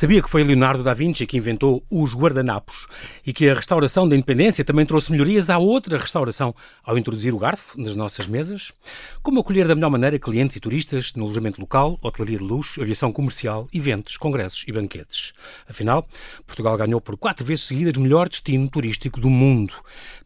[0.00, 2.86] Sabia que foi Leonardo da Vinci que inventou os guardanapos
[3.26, 7.38] e que a restauração da independência também trouxe melhorias à outra restauração ao introduzir o
[7.38, 8.72] garfo nas nossas mesas?
[9.22, 13.12] Como acolher da melhor maneira clientes e turistas no alojamento local, hotelaria de luxo, aviação
[13.12, 15.34] comercial, eventos, congressos e banquetes?
[15.68, 16.08] Afinal,
[16.46, 19.74] Portugal ganhou por quatro vezes seguidas o melhor destino turístico do mundo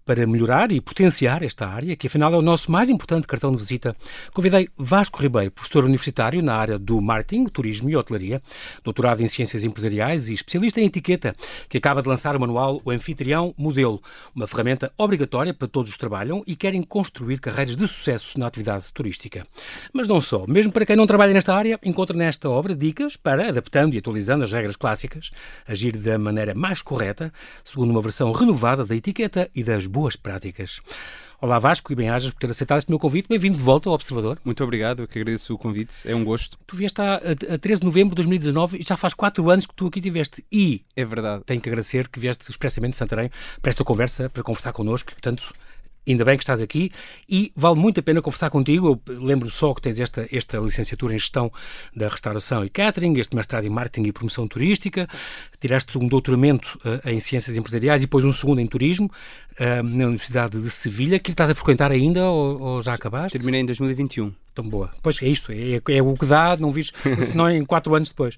[0.05, 3.57] para melhorar e potenciar esta área, que afinal é o nosso mais importante cartão de
[3.57, 3.97] visita,
[4.35, 8.43] convidei Vasco Ribeiro, professor universitário na área do marketing, turismo e hotelaria,
[8.83, 11.35] doutorado em ciências empresariais e especialista em etiqueta,
[11.69, 14.03] que acaba de lançar o manual O Anfitrião Modelo,
[14.35, 18.47] uma ferramenta obrigatória para todos os que trabalham e querem construir carreiras de sucesso na
[18.47, 19.47] atividade turística.
[19.93, 23.49] Mas não só, mesmo para quem não trabalha nesta área, encontra nesta obra dicas para,
[23.49, 25.31] adaptando e atualizando as regras clássicas,
[25.67, 27.33] agir da maneira mais correta,
[27.65, 30.81] segundo uma versão renovada da etiqueta e das boas práticas.
[31.41, 33.29] Olá Vasco e bem-ajas por ter aceitado este meu convite.
[33.29, 34.41] Bem-vindo de volta ao Observador.
[34.45, 36.59] Muito obrigado, eu que agradeço o convite, é um gosto.
[36.67, 37.21] Tu vieste a,
[37.55, 40.45] a 13 de novembro de 2019 e já faz 4 anos que tu aqui estiveste.
[40.51, 41.45] E é verdade.
[41.47, 43.31] Tenho que agradecer que vieste expressamente de Santarém
[43.63, 45.13] para esta conversa, para conversar connosco.
[45.13, 45.55] Portanto,
[46.07, 46.91] ainda bem que estás aqui
[47.29, 49.01] e vale muito a pena conversar contigo.
[49.07, 51.51] Eu lembro só que tens esta, esta licenciatura em Gestão
[51.95, 55.09] da Restauração e Catering, este mestrado em Marketing e Promoção Turística,
[55.61, 59.11] tiraste um doutoramento uh, em Ciências Empresariais e depois um segundo em Turismo
[59.61, 63.39] uh, na Universidade de Sevilha, que estás a frequentar ainda ou, ou já acabaste?
[63.39, 64.91] Terminei em 2021 tão boa.
[65.03, 66.93] Pois é isto, é, é, o que dá, não vis,
[67.25, 68.37] senão em quatro anos depois.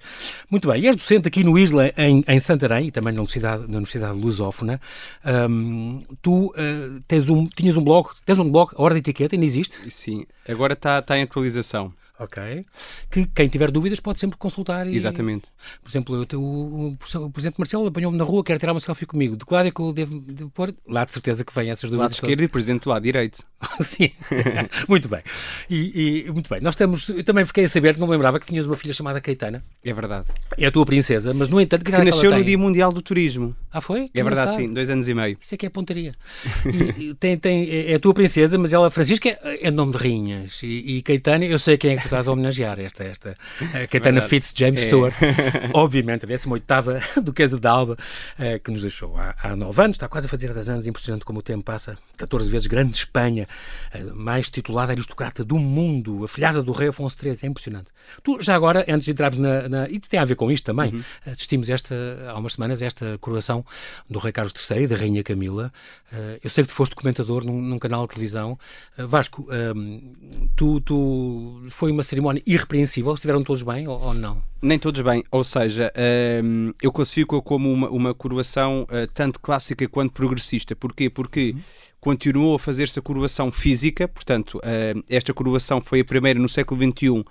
[0.51, 3.63] Muito bem, e és docente aqui no Isla, em, em Santarém, e também na Universidade,
[3.63, 4.81] na Universidade Lusófona.
[5.25, 9.47] Um, tu uh, tens um, tinhas um blog, tens um blog, Hora de Etiqueta, ainda
[9.47, 9.91] existe?
[9.91, 11.93] Sim, agora está tá em atualização.
[12.19, 12.65] Ok.
[13.11, 14.87] Que quem tiver dúvidas pode sempre consultar.
[14.87, 15.45] E, Exatamente.
[15.83, 19.05] Por exemplo, eu, o, o, o, Presidente Marcelo apanhou-me na rua, quer tirar uma selfie
[19.05, 19.37] comigo.
[19.37, 20.75] De que lado é que eu devo, devo pôr?
[20.89, 22.13] Lá de certeza que vem essas dúvidas.
[22.13, 23.45] Lado esquerdo e Presidente do lado direito.
[23.83, 24.11] Sim.
[24.89, 25.23] muito bem.
[25.69, 26.61] E, e, muito bem.
[26.61, 27.09] Nós temos.
[27.09, 29.63] Eu também fiquei a saber que não me lembrava que tinhas uma filha chamada Caetana.
[29.85, 30.27] É verdade.
[30.57, 33.55] É a tua princesa, mas no entanto, que, que nasceu no Dia Mundial do Turismo.
[33.71, 34.09] Ah, foi?
[34.09, 34.73] Que é verdade, sim.
[34.73, 35.37] Dois anos e meio.
[35.39, 36.15] Isso é que é pontaria.
[36.99, 40.63] e, tem, tem, é a tua princesa, mas ela, Francisca, é, é nome de rainhas.
[40.63, 43.37] E, e Caetana, eu sei quem é que tu estás a homenagear esta, esta
[43.75, 44.87] a Caetana Fitzjames é.
[44.87, 45.15] Stewart,
[45.75, 50.09] obviamente a 18ª Duquesa de Alba, uh, que nos deixou há, há 9 anos, está
[50.09, 53.49] quase a fazer 10 anos, impressionante como o tempo passa, 14 vezes grande de Espanha,
[53.95, 57.89] uh, mais titulada aristocrata do mundo, afilhada do rei Afonso XIII, é impressionante.
[58.23, 60.95] Tu, já agora, antes de entrarmos na, na e tem a ver com isto também,
[60.95, 61.03] uhum.
[61.27, 61.95] assistimos esta,
[62.29, 63.65] há umas semanas esta coroação
[64.09, 65.73] do rei Carlos III e da rainha Camila,
[66.43, 68.59] eu sei que tu foste comentador num, num canal de televisão,
[68.97, 69.47] Vasco,
[70.55, 73.13] tu, tu, foi uma cerimónia irrepreensível?
[73.15, 74.43] Estiveram todos bem ou, ou não?
[74.63, 75.93] Nem todos bem, ou seja,
[76.45, 80.77] um, eu classifico-a como uma, uma coroação uh, tanto clássica quanto progressista.
[80.77, 81.11] Porquê?
[81.11, 81.61] Porque uhum.
[82.01, 86.81] continuou a fazer-se a coroação física, portanto, uh, esta coroação foi a primeira no século
[86.81, 87.25] XXI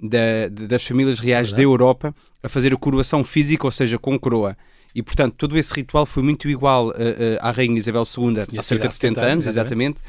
[0.00, 4.56] da, das famílias reais da Europa a fazer a coroação física, ou seja, com coroa.
[4.94, 8.62] E, portanto, todo esse ritual foi muito igual uh, uh, à Rainha Isabel II há
[8.62, 10.00] cerca de 70 anos, exatamente.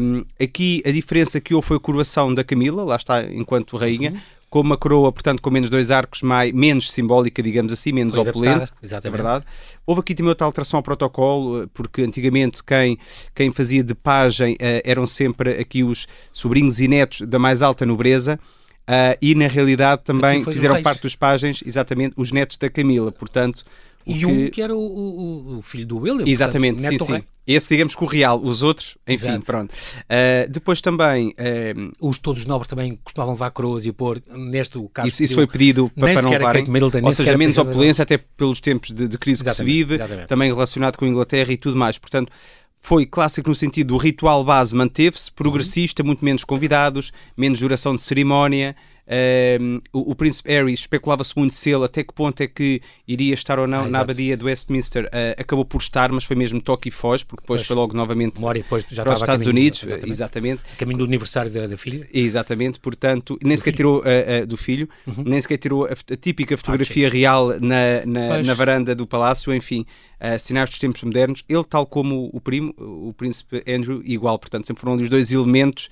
[0.00, 4.12] Um, aqui a diferença que houve foi a coroação da Camila, lá está, enquanto rainha,
[4.12, 4.18] uhum.
[4.48, 8.28] com uma coroa, portanto, com menos dois arcos, mais, menos simbólica, digamos assim, menos foi
[8.28, 8.70] opulente.
[9.02, 9.44] É verdade.
[9.84, 12.96] Houve aqui também outra alteração ao protocolo, porque antigamente quem,
[13.34, 17.84] quem fazia de pajem uh, eram sempre aqui os sobrinhos e netos da mais alta
[17.84, 18.38] nobreza.
[18.88, 23.64] Uh, e na realidade também fizeram parte dos pajens, exatamente, os netos da Camila, portanto
[24.06, 24.26] e que...
[24.26, 26.24] um que era o, o, o, filho do William.
[26.26, 27.24] Exatamente, portanto, sim, sim.
[27.46, 29.46] Esse, digamos que o real, os outros, enfim, Exato.
[29.46, 29.72] pronto.
[29.72, 31.28] Uh, depois também.
[31.30, 35.08] Uh, os todos os nobres também costumavam levar coroas e pôr, neste caso.
[35.08, 36.66] Isso, isso foi pedido para, para não levarem.
[36.66, 39.94] Middleton, ou seja, menos opulência, até pelos tempos de, de crise exatamente, que se vive,
[39.94, 40.28] exatamente.
[40.28, 41.98] também relacionado com a Inglaterra e tudo mais.
[41.98, 42.32] Portanto,
[42.80, 48.00] foi clássico no sentido do ritual base manteve-se, progressista, muito menos convidados, menos duração de
[48.00, 48.76] cerimónia.
[49.06, 53.34] Uh, o, o, príncipe Harry especulava-se muito se ele até que ponto é que iria
[53.34, 55.04] estar ou não ah, na abadia de Westminster.
[55.04, 57.96] Uh, acabou por estar, mas foi mesmo toque e foge, porque depois pois, foi logo
[57.96, 59.82] novamente depois já para os Estados caminho, Unidos.
[59.82, 60.10] Exatamente.
[60.10, 60.62] exatamente.
[60.76, 62.08] Caminho do aniversário da, da filha.
[62.12, 63.76] Exatamente, portanto, nem do sequer filho.
[63.76, 65.22] tirou uh, do filho, uhum.
[65.24, 69.54] nem sequer tirou a, a típica fotografia ah, real na, na, na varanda do palácio,
[69.54, 69.86] enfim
[70.20, 71.44] uh, sinais dos tempos modernos.
[71.48, 74.38] Ele, tal como o primo, o príncipe Andrew, igual.
[74.38, 75.88] Portanto, sempre foram ali os dois elementos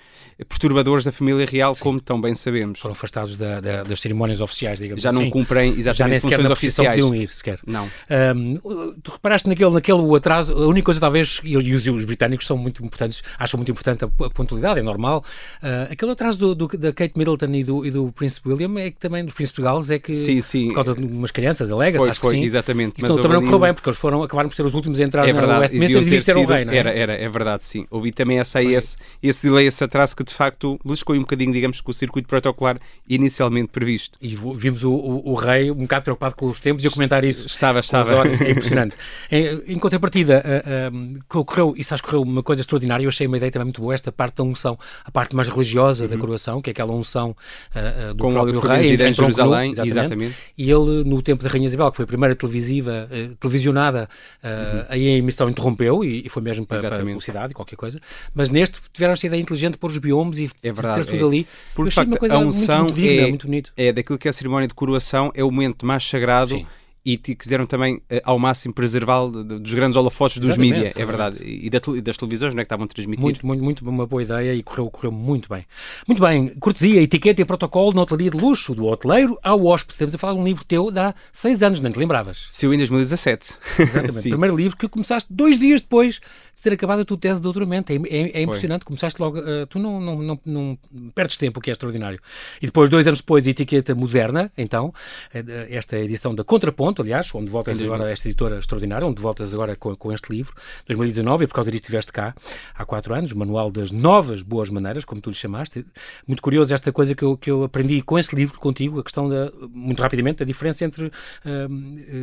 [0.48, 1.82] perturbadores da família real, Sim.
[1.82, 2.80] como tão bem sabemos.
[2.80, 5.24] Foram afastados da, da, das cerimónias oficiais, digamos Já assim.
[5.24, 6.90] não cumprem exatamente Já nem sequer funções oficiais.
[6.90, 7.58] podiam ir, sequer.
[7.66, 7.88] Não.
[8.34, 12.56] Um, tu reparaste naquele, naquele atraso, a única coisa talvez, e os, os britânicos são
[12.56, 15.24] muito importantes, acham muito importante a, a pontualidade, é normal.
[15.62, 18.90] Uh, aquele atraso do, do, da Kate Middleton e do, e do príncipe William é
[18.90, 20.68] que também, dos príncipes Gales, é que sim, sim.
[20.68, 22.44] por causa de umas crianças, alegas, foi, acho foi, que sim.
[22.44, 22.96] exatamente.
[22.96, 25.04] Isto mas também não correu bem, porque eles foram, acabaram por ser os últimos a
[25.04, 26.76] entrar é verdade, na Westminster e devia ser o rei, não é?
[26.76, 27.86] Era, era, é verdade, sim.
[27.90, 31.80] Ouvi também essa, esse, esse delay, esse atraso que de facto beliscou um bocadinho, digamos,
[31.80, 34.18] que o circuito protocolar inicialmente previsto.
[34.20, 37.24] E vimos o, o, o, rei um bocado preocupado com os tempos e a comentar
[37.24, 37.46] isso.
[37.46, 38.16] Estava, estava.
[38.16, 38.96] Olhos, é impressionante.
[39.30, 43.26] em, em contrapartida, uh, uh, ocorreu, isso acho que ocorreu uma coisa extraordinária, eu achei
[43.26, 46.10] uma ideia também muito boa, esta parte da unção, a parte mais religiosa uhum.
[46.10, 47.36] da coroação, que é aquela unção
[47.74, 49.98] uh, do Com próprio rei, em, em Jerusalém, exatamente.
[49.98, 50.36] exatamente.
[50.56, 53.08] E ele, no tempo da Rainha Isabel, que foi a primeira televisiva,
[53.38, 54.08] televisionada,
[54.42, 54.84] uhum.
[54.88, 58.00] aí a emissão interrompeu e, e foi mesmo para, para a publicidade e qualquer coisa,
[58.34, 61.26] mas neste tiveram esta ideia inteligente de pôr os biomes e é verdade, tudo é.
[61.26, 61.46] ali.
[61.74, 63.72] Porque, de facto, a unção muito, muito digna, é, muito bonito.
[63.76, 66.66] é daquilo que é a cerimónia de coroação, é o momento mais sagrado Sim
[67.04, 71.68] e quiseram também uh, ao máximo preservá-lo dos grandes holofotes dos mídias, é verdade, e,
[71.68, 73.22] da, das televisões não é, que estavam a transmitir.
[73.22, 75.66] Muito, muito, muito uma boa ideia e correu, correu muito bem.
[76.08, 79.92] Muito bem, cortesia, etiqueta e protocolo na hotelaria de luxo, do hoteleiro ao hóspede.
[79.92, 82.48] Estamos a falar de um livro teu de há seis anos, nem te lembravas?
[82.50, 83.54] Saiu em 2017.
[83.78, 86.20] Exatamente, primeiro livro que começaste dois dias depois
[86.54, 87.92] de ter acabado a tua tese de doutoramento.
[87.92, 90.78] É, é, é impressionante, começaste logo, uh, tu não, não, não, não,
[91.14, 92.20] perdes tempo, o que é extraordinário.
[92.62, 94.92] E depois, dois anos depois, a etiqueta moderna, então,
[95.32, 99.52] eh, esta edição da Contraponto, aliás, onde voltas agora a esta editora extraordinária, onde voltas
[99.52, 100.54] agora com, com este livro,
[100.86, 102.34] 2019, e por causa disso estiveste cá
[102.74, 105.84] há quatro anos, o Manual das Novas Boas Maneiras, como tu lhe chamaste.
[106.26, 109.28] Muito curioso esta coisa que eu, que eu aprendi com esse livro contigo, a questão
[109.28, 111.10] da, muito rapidamente, a diferença entre uh,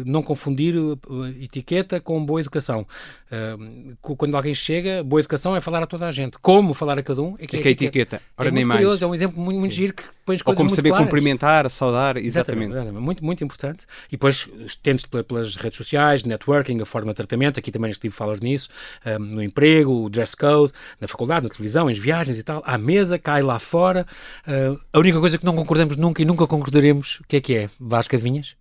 [0.06, 1.00] não confundir uh,
[1.42, 2.86] etiqueta com boa educação.
[3.32, 6.38] Uh, quando alguém chega, boa educação é falar a toda a gente.
[6.40, 8.16] Como falar a cada um é que é, é, que é etiqueta.
[8.18, 8.22] etiqueta.
[8.38, 10.56] Ora, é nem curioso, é um exemplo muito, muito giro que põe as coisas Ou
[10.56, 11.06] como saber claras.
[11.06, 12.72] cumprimentar, saudar, exatamente.
[12.72, 13.02] exatamente.
[13.02, 13.86] Muito, muito importante.
[14.10, 18.18] E depois estendes pelas redes sociais, networking, a forma de tratamento, aqui também neste livro
[18.18, 18.68] falas nisso,
[19.06, 22.78] um, no emprego, o dress code, na faculdade, na televisão, em viagens e tal, à
[22.78, 24.06] mesa, cai lá fora.
[24.46, 27.56] Uh, a única coisa que não concordamos nunca e nunca concordaremos, o que é que
[27.56, 27.70] é?
[27.80, 28.61] Vasco, adivinhas?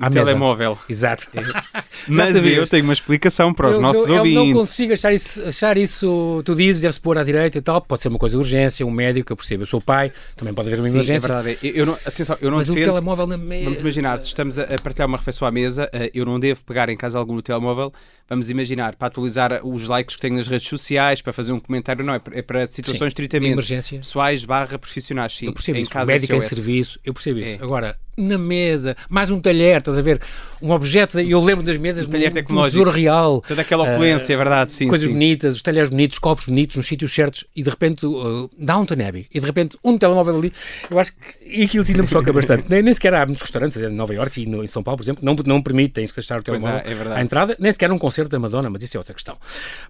[0.00, 0.78] À telemóvel.
[0.88, 1.28] Exato.
[2.08, 4.38] Mas eu tenho uma explicação para os eu, nossos eu, ouvintes.
[4.38, 7.80] Eu não consigo achar isso, achar isso, tu dizes, deve-se pôr à direita e tal,
[7.82, 10.68] pode ser uma coisa de urgência, um médico, eu percebo, eu sou pai, também pode
[10.68, 11.26] haver uma Sim, emergência.
[11.26, 11.58] é verdade.
[11.62, 13.64] Eu não, atenção, eu não Mas defendo, o telemóvel na mesa...
[13.64, 16.88] Vamos imaginar, se estamos a partilhar uma refeição à mesa, eh, eu não devo pegar
[16.88, 17.92] em casa algum no telemóvel
[18.32, 22.02] vamos imaginar, para atualizar os likes que tenho nas redes sociais, para fazer um comentário,
[22.02, 23.98] não, é para, é situações sim, estritamente emergência.
[23.98, 25.46] pessoais barra profissionais, sim.
[25.46, 27.60] Eu percebo em isso, casa médico em serviço, eu percebo isso.
[27.60, 27.62] É.
[27.62, 30.20] Agora, na mesa, mais um talher, estás a ver?
[30.60, 33.42] Um objeto, eu lembro das mesas, um talher tecnológico, um real.
[33.46, 34.86] Toda aquela opulência, uh, é verdade, sim.
[34.86, 35.12] Coisas sim.
[35.12, 39.26] bonitas, os talheres bonitos, copos bonitos, nos sítios certos, e de repente, uh, Downton Abbey,
[39.32, 40.52] e de repente um telemóvel ali,
[40.90, 42.64] eu acho que e aquilo ainda me choca bastante.
[42.68, 45.04] nem, nem sequer há muitos restaurantes, em Nova Iorque e no, em São Paulo, por
[45.04, 48.30] exemplo, não, não permitem deixar o telemóvel é, é à entrada, nem sequer um concerto
[48.30, 49.36] da Madonna, mas isso é outra questão.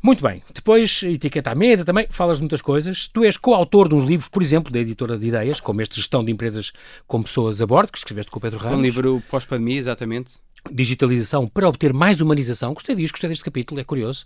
[0.02, 3.08] Muito bem, depois etiqueta à mesa também, falas de muitas coisas.
[3.08, 6.24] Tu és coautor de uns livros, por exemplo, da editora de ideias, como este Gestão
[6.24, 6.72] de Empresas
[7.06, 8.78] com Pessoas a Bordo, que escreveste com o Pedro Ramos.
[8.78, 10.32] Um livro pós-pandemia, exatamente
[10.70, 12.72] digitalização para obter mais humanização.
[12.72, 14.24] Gostei disto, gostei deste capítulo, é curioso.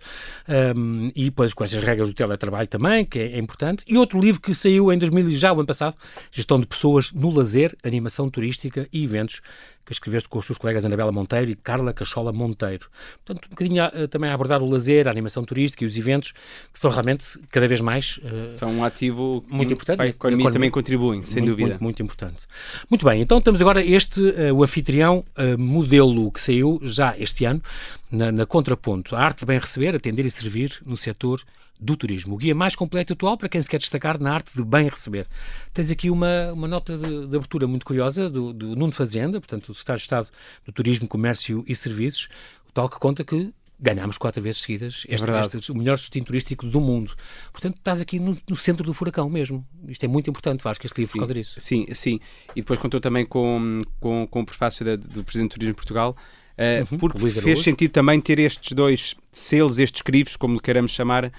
[0.77, 3.85] Um, e depois com essas regras do teletrabalho também, que é, é, importante.
[3.89, 5.97] E outro livro que saiu em 2000 já o ano passado,
[6.31, 9.41] Gestão de Pessoas no Lazer, Animação Turística e Eventos,
[9.87, 12.89] que escreveste com os teus colegas Anabela Monteiro e Carla Cachola Monteiro.
[13.25, 15.97] Portanto, um bocadinho a, eh, também a abordar o lazer, a animação turística e os
[15.97, 16.33] eventos,
[16.73, 18.19] que são realmente cada vez mais...
[18.19, 19.97] Uh, são um ativo muito importante.
[19.97, 21.69] Para a economia, também contribuem, sem muito, dúvida.
[21.69, 22.47] Muito, muito, importante.
[22.91, 27.45] Muito bem, então temos agora este, uh, o anfitrião uh, modelo que saiu já este
[27.45, 27.63] ano,
[28.11, 29.15] na, na Contraponto.
[29.15, 31.43] A arte de bem receber, atender e servir no setor
[31.79, 32.35] do turismo.
[32.35, 35.27] O guia mais completo atual para quem se quer destacar na arte de bem receber.
[35.73, 39.67] Tens aqui uma, uma nota de, de abertura muito curiosa do, do Nuno Fazenda, portanto,
[39.67, 40.29] do Secretário de Estado
[40.65, 42.29] do Turismo, Comércio e Serviços,
[42.69, 46.25] o tal que conta que ganhámos quatro vezes seguidas este, é este, o melhor destino
[46.25, 47.15] turístico do mundo.
[47.53, 49.67] Portanto, estás aqui no, no, centro do furacão mesmo.
[49.87, 51.61] Isto é muito importante, Vasco, este livro, sim, por causa disso.
[51.61, 52.19] Sim, sim.
[52.55, 55.77] E depois contou também com, com, com o prefácio da, do Presidente do Turismo de
[55.77, 56.17] Portugal,
[56.57, 60.91] Uh, uhum, porque fez sentido também ter estes dois selos, estes crivos, como lhe queiramos
[60.91, 61.31] chamar, uh,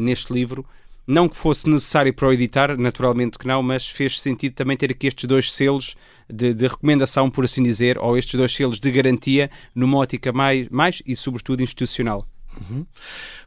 [0.00, 0.64] neste livro.
[1.04, 4.92] Não que fosse necessário para o editar, naturalmente que não, mas fez sentido também ter
[4.92, 5.96] aqui estes dois selos
[6.30, 10.68] de, de recomendação, por assim dizer, ou estes dois selos de garantia numa ótica mais,
[10.68, 12.24] mais e, sobretudo, institucional.
[12.60, 12.86] Uhum.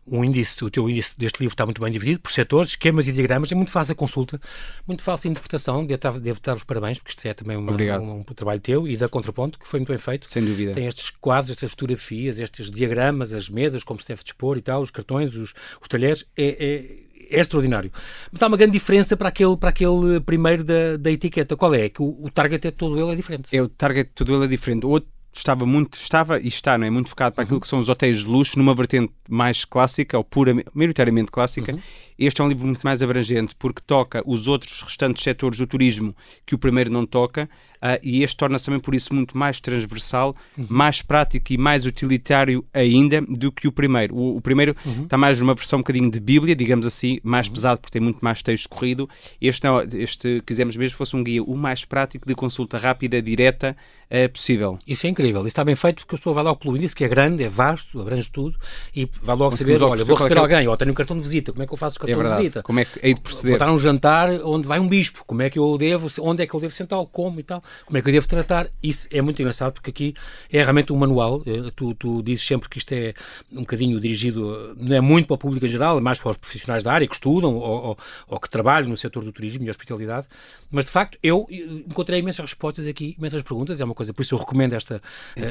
[0.05, 3.11] O índice, o teu índice deste livro está muito bem dividido por setores, esquemas e
[3.11, 3.51] diagramas.
[3.51, 4.39] É muito fácil a consulta,
[4.87, 5.85] muito fácil a interpretação.
[5.85, 8.95] Devo, devo dar os parabéns, porque isto é também uma, um, um, trabalho teu e
[8.97, 10.29] da Contraponto, que foi muito bem feito.
[10.29, 10.73] Sem dúvida.
[10.73, 14.81] Tem estes quadros, estas fotografias, estes diagramas, as mesas, como se deve dispor e tal,
[14.81, 16.25] os cartões, os, os talheres.
[16.37, 17.91] É, é é extraordinário.
[18.31, 21.55] Mas há uma grande diferença para aquele, para aquele primeiro da, da etiqueta.
[21.55, 21.89] Qual é?
[21.89, 23.55] Que o, o target é todo ele é diferente.
[23.55, 24.85] É, o target todo ele é diferente.
[24.85, 26.89] O outro estava muito, estava e está, não é?
[26.89, 27.61] Muito focado para aquilo uhum.
[27.61, 31.81] que são os hotéis de luxo, numa vertente mais clássica, ou pura, maioritariamente clássica, uhum.
[32.17, 36.15] Este é um livro muito mais abrangente porque toca os outros restantes setores do turismo
[36.45, 37.49] que o primeiro não toca.
[37.75, 40.65] Uh, e este torna-se também por isso muito mais transversal, uhum.
[40.69, 44.15] mais prático e mais utilitário ainda do que o primeiro.
[44.15, 45.03] O, o primeiro uhum.
[45.03, 47.53] está mais numa versão um bocadinho de Bíblia, digamos assim, mais uhum.
[47.53, 49.07] pesado porque tem muito mais texto corrido.
[49.39, 53.75] Este, não, este quisemos mesmo fosse um guia o mais prático de consulta rápida, direta,
[54.09, 54.79] é possível.
[54.85, 55.41] Isso é incrível.
[55.41, 57.49] Isso está bem feito porque a pessoa vai logo pelo índice, que é grande, é
[57.49, 58.57] vasto, abrange tudo,
[58.95, 61.51] e vai logo saber, olha, vou receber é alguém, ou tenho um cartão de visita,
[61.51, 62.63] como é que eu faço cartão é de visita?
[62.63, 63.51] Como é que hei de proceder?
[63.51, 66.47] Vou estar num jantar onde vai um bispo, como é que eu devo, onde é
[66.47, 68.69] que eu devo sentar, como e tal, como é que eu devo tratar.
[68.81, 70.15] Isso é muito engraçado porque aqui
[70.51, 71.41] é realmente um manual.
[71.45, 73.13] Eh, tu, tu dizes sempre que isto é
[73.51, 76.37] um bocadinho dirigido, não é muito para o público em geral, é mais para os
[76.37, 77.97] profissionais da área que estudam ou, ou,
[78.27, 80.27] ou que trabalham no setor do turismo e hospitalidade,
[80.71, 81.55] mas de facto eu eh,
[81.87, 85.01] encontrei imensas respostas aqui, imensas perguntas, é uma coisa, por isso eu recomendo esta,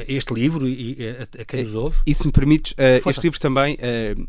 [0.07, 1.97] este livro e, e a, a, quem nos ouve.
[2.05, 4.27] E se me permites, uh, este livro também uh,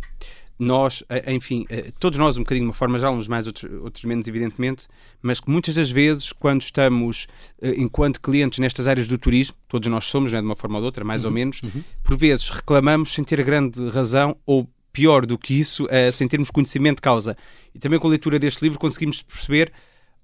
[0.58, 1.66] nós, enfim,
[1.98, 4.86] todos nós um bocadinho de uma forma já, uns mais, outros, outros menos, evidentemente,
[5.20, 7.26] mas que muitas das vezes, quando estamos
[7.62, 10.86] enquanto clientes nestas áreas do turismo, todos nós somos, né, de uma forma ou de
[10.86, 11.82] outra, mais uhum, ou menos, uhum.
[12.02, 16.96] por vezes reclamamos sem ter grande razão ou pior do que isso, sem termos conhecimento
[16.96, 17.36] de causa.
[17.74, 19.70] E também com a leitura deste livro conseguimos perceber,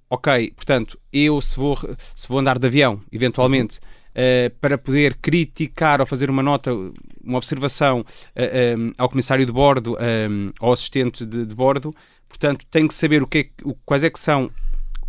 [0.09, 1.79] ok, portanto, eu se vou,
[2.17, 6.73] se vou andar de avião, eventualmente, uhum uh, para poder criticar ou fazer uma nota,
[7.23, 8.05] uma observação uh,
[8.35, 11.95] eh, um, eh, ao comissário de bordo, um, ao assistente de, de, bordo.
[12.29, 14.51] Portanto, tem que saber o que é, o, quais é que são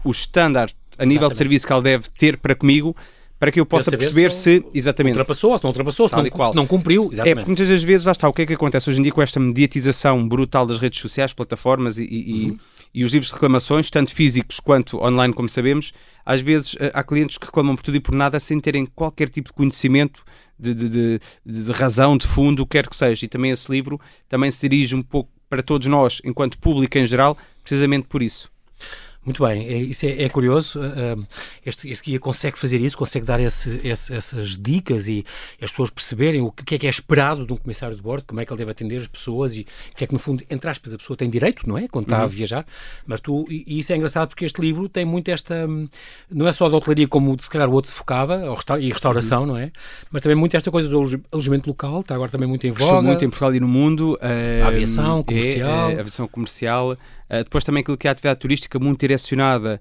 [0.04, 2.96] os estándares a nível de serviço que ele deve ter para comigo
[3.44, 6.24] para que eu possa perceber se, se, exatamente ultrapassou ou se não ultrapassou, se não,
[6.24, 7.10] se não, cumpriu.
[7.12, 7.30] Exatamente.
[7.30, 9.12] É, porque muitas das vezes, lá está, o que é que acontece hoje em dia
[9.12, 12.60] com esta mediatização brutal das redes sociais, plataformas e, e, uhum.
[12.94, 15.94] E, os livros de reclamações, tanto físicos quanto online, como sabemos,
[16.26, 19.30] às vezes eh, há clientes que reclamam por tudo e por nada sem terem qualquer
[19.30, 20.24] tipo de conhecimento
[20.58, 23.26] de, de, de, de razão, de fundo, o que quer que seja.
[23.26, 27.06] E também esse livro também se dirige um pouco para todos nós, enquanto público em
[27.06, 28.50] geral, precisamente por isso.
[29.25, 30.80] Muito bem, é, isso é, é curioso.
[30.80, 31.25] Uh,
[31.65, 35.25] este, este, guia consegue fazer isso, consegue dar esse, esse, essas dicas e
[35.62, 38.42] as pessoas perceberem o que é que é esperado de um comissário de bordo, como
[38.42, 39.62] é que ele deve atender as pessoas e
[39.94, 41.88] o que é que, no fundo, entre aspas, a pessoa tem direito, não é?
[41.88, 42.24] Quando está uhum.
[42.24, 42.65] a viajar.
[43.06, 45.68] Mas tu, e, e, isso é engraçado porque este livro tem muito esta.
[46.30, 48.42] Não é só da hotelaria como se calhar o outro se focava,
[48.80, 49.48] e restauração, uhum.
[49.48, 49.72] não é?
[50.12, 50.98] Mas também muito esta coisa do
[51.32, 53.01] alojamento local, está agora também muito em voga.
[53.01, 54.15] muito em Portugal e no mundo.
[54.15, 55.89] Uh, a aviação comercial.
[55.89, 56.98] É, é, a aviação comercial
[57.40, 59.80] depois também aquilo que é a atividade turística muito direcionada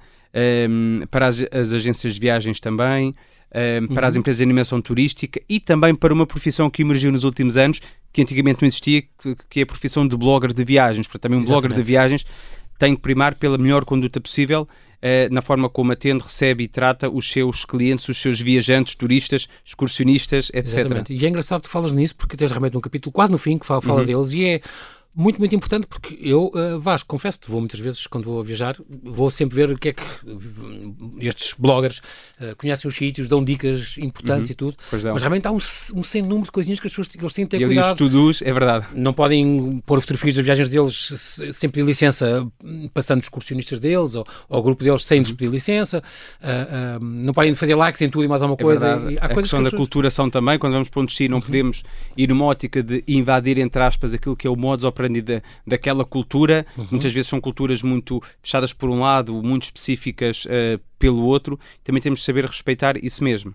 [0.71, 3.15] um, para as, as, agências de viagens também, um,
[3.55, 4.09] ehm, para uhum.
[4.09, 7.81] as empresas de animação turística e também para uma profissão que emergiu nos últimos anos,
[8.13, 11.07] que antigamente não existia, que, que é a profissão de blogger de viagens.
[11.07, 11.69] Portanto, também um Exatamente.
[11.69, 12.27] blogger de viagens
[12.79, 17.09] tem que primar pela melhor conduta possível uh, na forma como atende, recebe e trata
[17.09, 20.79] os seus clientes, os seus viajantes, turistas, excursionistas, etc.
[20.79, 21.15] Exatamente.
[21.15, 23.67] E é engraçado que falas nisso, porque tens realmente um capítulo quase no fim que
[23.67, 24.07] fala, fala uhum.
[24.07, 24.61] deles e é
[25.15, 29.31] muito, muito importante porque eu, uh, Vasco, confesso vou muitas vezes, quando vou viajar, vou
[29.31, 30.03] sempre ver o que é que
[31.21, 32.01] estes bloggers
[32.43, 34.53] uh, conhecem os sítios, dão dicas importantes uhum.
[34.53, 34.77] e tudo.
[34.91, 37.51] Mas realmente há um, um sem número de coisinhas que as pessoas eles têm que
[37.57, 37.95] ter e cuidado.
[37.95, 38.87] E todos, é verdade.
[38.95, 42.47] Não podem pôr fotografias das viagens deles sem pedir licença,
[42.93, 45.25] passando os excursionistas deles ou, ou o grupo deles sem uhum.
[45.25, 46.03] pedir licença.
[46.41, 49.03] Uh, não podem fazer likes em tudo e mais alguma é coisa.
[49.11, 49.79] E há a questão que da pessoas...
[49.79, 51.43] culturação também, quando vamos para um destino, não uhum.
[51.43, 51.83] podemos
[52.17, 55.43] ir numa ótica de invadir, entre aspas, aquilo que é o modus operandi operandi da,
[55.67, 56.65] daquela cultura.
[56.77, 56.87] Uhum.
[56.93, 61.59] Muitas vezes são culturas muito fechadas por um lado, muito específicas uh, pelo outro.
[61.83, 63.53] Também temos de saber respeitar isso mesmo.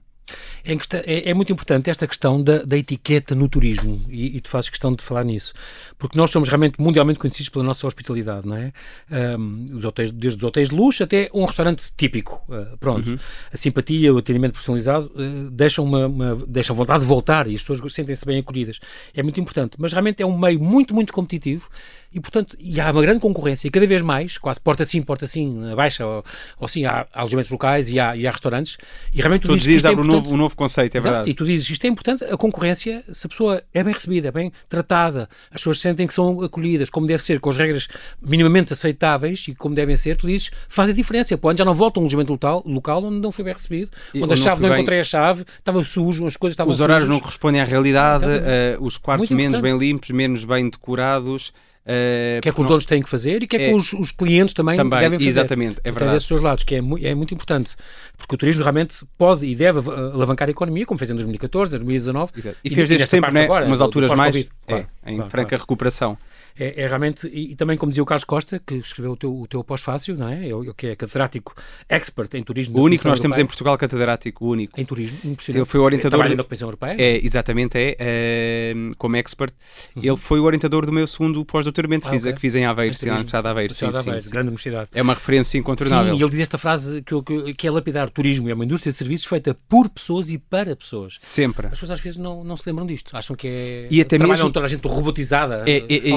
[0.66, 4.50] É, é, é, muito importante esta questão da, da etiqueta no turismo e, e, tu
[4.50, 5.54] fazes questão de falar nisso,
[5.98, 8.74] porque nós somos realmente mundialmente conhecidos pela nossa hospitalidade, não é?
[9.10, 13.12] Um, os hotéis, desde os hotéis de luxo até um restaurante típico, uh, pronto.
[13.12, 13.18] Uhum.
[13.54, 17.62] A simpatia, o atendimento personalizado uh, deixam, uma, uma, deixam vontade de voltar e as
[17.62, 18.82] pessoas sentem-se bem acolhidas.
[19.14, 21.70] É muito importante, mas realmente é um meio muito, muito competitivo
[22.18, 25.28] e, portanto, e há uma grande concorrência e cada vez mais, quase porta sim, porta
[25.28, 26.26] sim, baixa, ou,
[26.60, 28.76] ou sim, há, alojamentos locais e há, e há restaurantes.
[29.14, 31.30] E realmente tu, tu dizes que é um, novo, um novo conceito, é Exato, verdade.
[31.30, 34.32] E tu dizes isto é importante, a concorrência, se a pessoa é bem recebida, é
[34.32, 37.88] bem tratada, as pessoas sentem que são acolhidas, como deve ser, com as regras
[38.20, 41.38] minimamente aceitáveis e como devem ser, tu dizes, faz a diferença.
[41.38, 44.24] Pô, já não volta a um alojamento local, local onde não foi bem recebido, e,
[44.24, 47.08] onde a chave não, não encontrei a chave, estava sujo, as coisas estavam Os horários
[47.08, 49.80] não correspondem à realidade, uh, os quartos Muito menos importante.
[49.80, 51.54] bem limpos, menos bem decorados.
[51.88, 53.94] Uh, que é que os donos têm que fazer e que é, é que os,
[53.94, 55.30] os, clientes também, também devem fazer.
[55.30, 56.18] Exatamente, é verdade.
[56.18, 57.78] esses dois lados, que é, mu é muito importante,
[58.18, 62.34] porque o turismo realmente pode e deve alavancar a economia, como fez em 2014, 2019.
[62.36, 62.58] Exato.
[62.62, 65.50] E, e fez desde sempre, né, agora, umas alturas mais é, claro, em claro, franca
[65.50, 65.64] claro.
[65.64, 66.18] recuperação.
[66.60, 69.42] É, é realmente, e, e, também como dizia o Carlos Costa, que escreveu o teu,
[69.42, 70.46] o teu pós-fácil, não é?
[70.48, 71.56] Eu, que é catedrático
[71.88, 72.80] expert em turismo.
[72.80, 74.80] O único que nós temos em Portugal catedrático, o único.
[74.80, 75.58] Em turismo, impressionante.
[75.58, 76.20] Ele foi o orientador...
[76.20, 76.96] Trabalha na Comissão Europeia?
[76.98, 79.54] É, exatamente, é, é como expert.
[79.96, 80.04] Uhum.
[80.04, 82.34] Ele foi o orientador do meu segundo pós-doutoramento, ah, okay.
[82.34, 83.74] que fiz em Aveiro, na Universidade de Aveiro.
[83.74, 84.90] Sim, Aveiro sim, grande universidade.
[84.94, 86.14] É uma referência incontornável.
[86.14, 88.10] Sim, ele diz esta frase que, que, que é lapidar.
[88.10, 91.18] Turismo é uma indústria de serviços feita por pessoas e para pessoas.
[91.20, 91.68] Sempre.
[91.68, 93.16] As pessoas às vezes não, não se lembram disto.
[93.16, 93.88] Acham que é...
[93.90, 94.52] E até Trabalham mesmo...
[94.52, 96.10] toda a gente robotizada, é, é,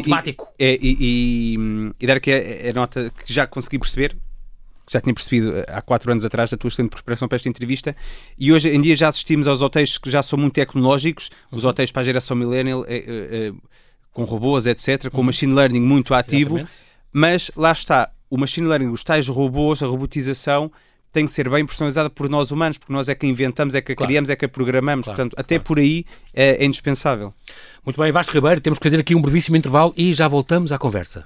[0.58, 4.16] É, e, e, e, dar aqui a, a nota que já consegui perceber
[4.90, 7.94] já tinha percebido eh, há quatro anos atrás da tua excelente preparação para esta entrevista
[8.36, 11.70] e hoje em dia já assistimos aos hotéis que já são muito tecnológicos, os uhum.
[11.70, 13.52] hotéis para a geração millennial, é, é, é,
[14.12, 15.24] com robôs, etc., com uhum.
[15.24, 16.72] machine learning muito ativo, Exatamente.
[17.12, 20.72] mas lá está, o machine learning, os tais robôs, a robotização
[21.12, 23.94] tem que ser bem personalizada por nós humanos, porque nós é que inventamos, é que
[23.94, 24.08] claro.
[24.08, 25.04] criamos, é que a programamos.
[25.04, 25.64] Claro, Portanto, até claro.
[25.64, 27.34] por aí é, é indispensável.
[27.84, 30.78] Muito bem, Vasco Ribeiro, temos que fazer aqui um brevíssimo intervalo e já voltamos à
[30.78, 31.24] conversa.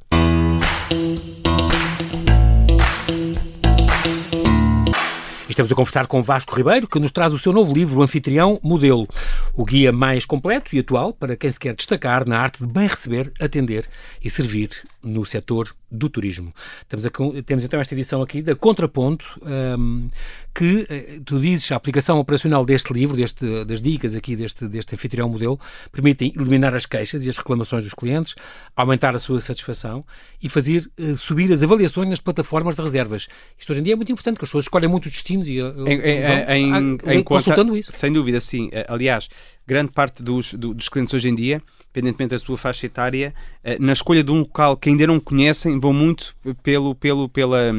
[5.54, 8.58] Estamos a conversar com Vasco Ribeiro, que nos traz o seu novo livro, O Anfitrião
[8.60, 9.06] Modelo,
[9.54, 12.88] o guia mais completo e atual para quem se quer destacar na arte de bem
[12.88, 13.86] receber, atender
[14.20, 14.70] e servir
[15.04, 16.52] no setor do turismo.
[16.88, 17.10] Temos, a,
[17.44, 19.40] temos então esta edição aqui da Contraponto,
[19.78, 20.08] um,
[20.54, 24.94] que eh, tu dizes a aplicação operacional deste livro, deste, das dicas aqui deste, deste
[24.94, 25.58] anfitrião modelo,
[25.92, 28.34] permitem eliminar as queixas e as reclamações dos clientes,
[28.74, 30.04] aumentar a sua satisfação
[30.42, 33.28] e fazer uh, subir as avaliações nas plataformas de reservas.
[33.58, 35.60] Isto hoje em dia é muito importante, porque as pessoas escolhem muito os destinos e
[35.60, 37.92] uh, em, em, vão, em, consultando isso.
[37.92, 38.70] Sem dúvida, sim.
[38.88, 39.28] Aliás,
[39.66, 43.32] grande parte dos, dos clientes hoje em dia, independentemente da sua faixa etária,
[43.78, 47.72] na escolha de um local que ainda não conhecem, vão muito pelo, pelo, pela,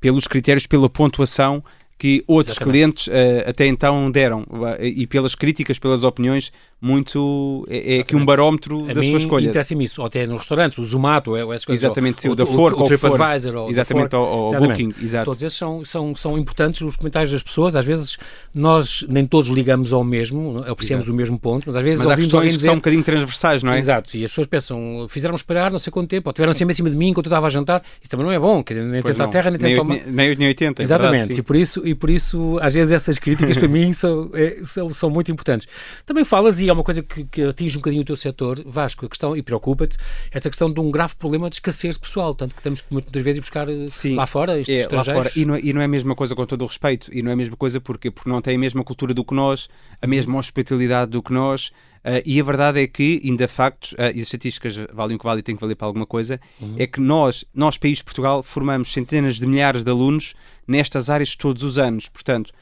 [0.00, 1.62] pelos critérios, pela pontuação
[2.00, 2.72] que outros Exatamente.
[2.72, 8.16] clientes uh, até então deram uh, e pelas críticas, pelas opiniões muito é, é aqui
[8.16, 9.48] um barómetro a da sua escolha.
[9.48, 12.46] interessa-me isso, ou até nos restaurantes, o Zomato, é, essas coisas, exatamente, o, o, da
[12.46, 15.26] Fork, o, o TripAdvisor, ou exatamente, o Booking, exato.
[15.26, 18.16] Todos esses são, são, são importantes os comentários das pessoas, às vezes
[18.54, 21.12] nós nem todos ligamos ao mesmo, apreciamos exato.
[21.12, 23.72] o mesmo ponto, mas às vezes mas há questões que são um bocadinho transversais, não
[23.72, 23.78] é?
[23.78, 26.76] Exato, e as pessoas pensam, fizeram esperar não sei quanto tempo, ou tiveram sempre em
[26.76, 28.86] cima de mim enquanto eu estava a jantar, isso também não é bom, quer dizer,
[28.86, 29.84] nem tenta a terra, nem tenta...
[29.84, 32.90] Nem, nem 8 nem 80, Exatamente, verdade, e, por isso, e por isso às vezes
[32.90, 35.68] essas críticas para mim são, é, são, são muito importantes.
[36.06, 39.06] Também falas, e é uma coisa que, que atinge um bocadinho o teu setor, Vasco,
[39.06, 39.96] a questão, e preocupa-te,
[40.30, 43.38] esta questão de um grave problema de escassez pessoal, tanto que temos que muitas vezes
[43.38, 45.24] ir buscar eh, Sim, lá fora, estes é, estrangeiros.
[45.24, 45.40] Lá fora.
[45.40, 47.30] E, não é, e não é a mesma coisa, com todo o respeito, e não
[47.30, 49.68] é a mesma coisa porque, porque não tem a mesma cultura do que nós,
[50.00, 54.10] a mesma hospitalidade do que nós, Uh, e a verdade é que, ainda factos, uh,
[54.14, 56.76] e as estatísticas valem o que vale e têm que valer para alguma coisa, uhum.
[56.78, 60.34] é que nós, nós, país de Portugal, formamos centenas de milhares de alunos
[60.66, 62.08] nestas áreas todos os anos.
[62.08, 62.52] Portanto,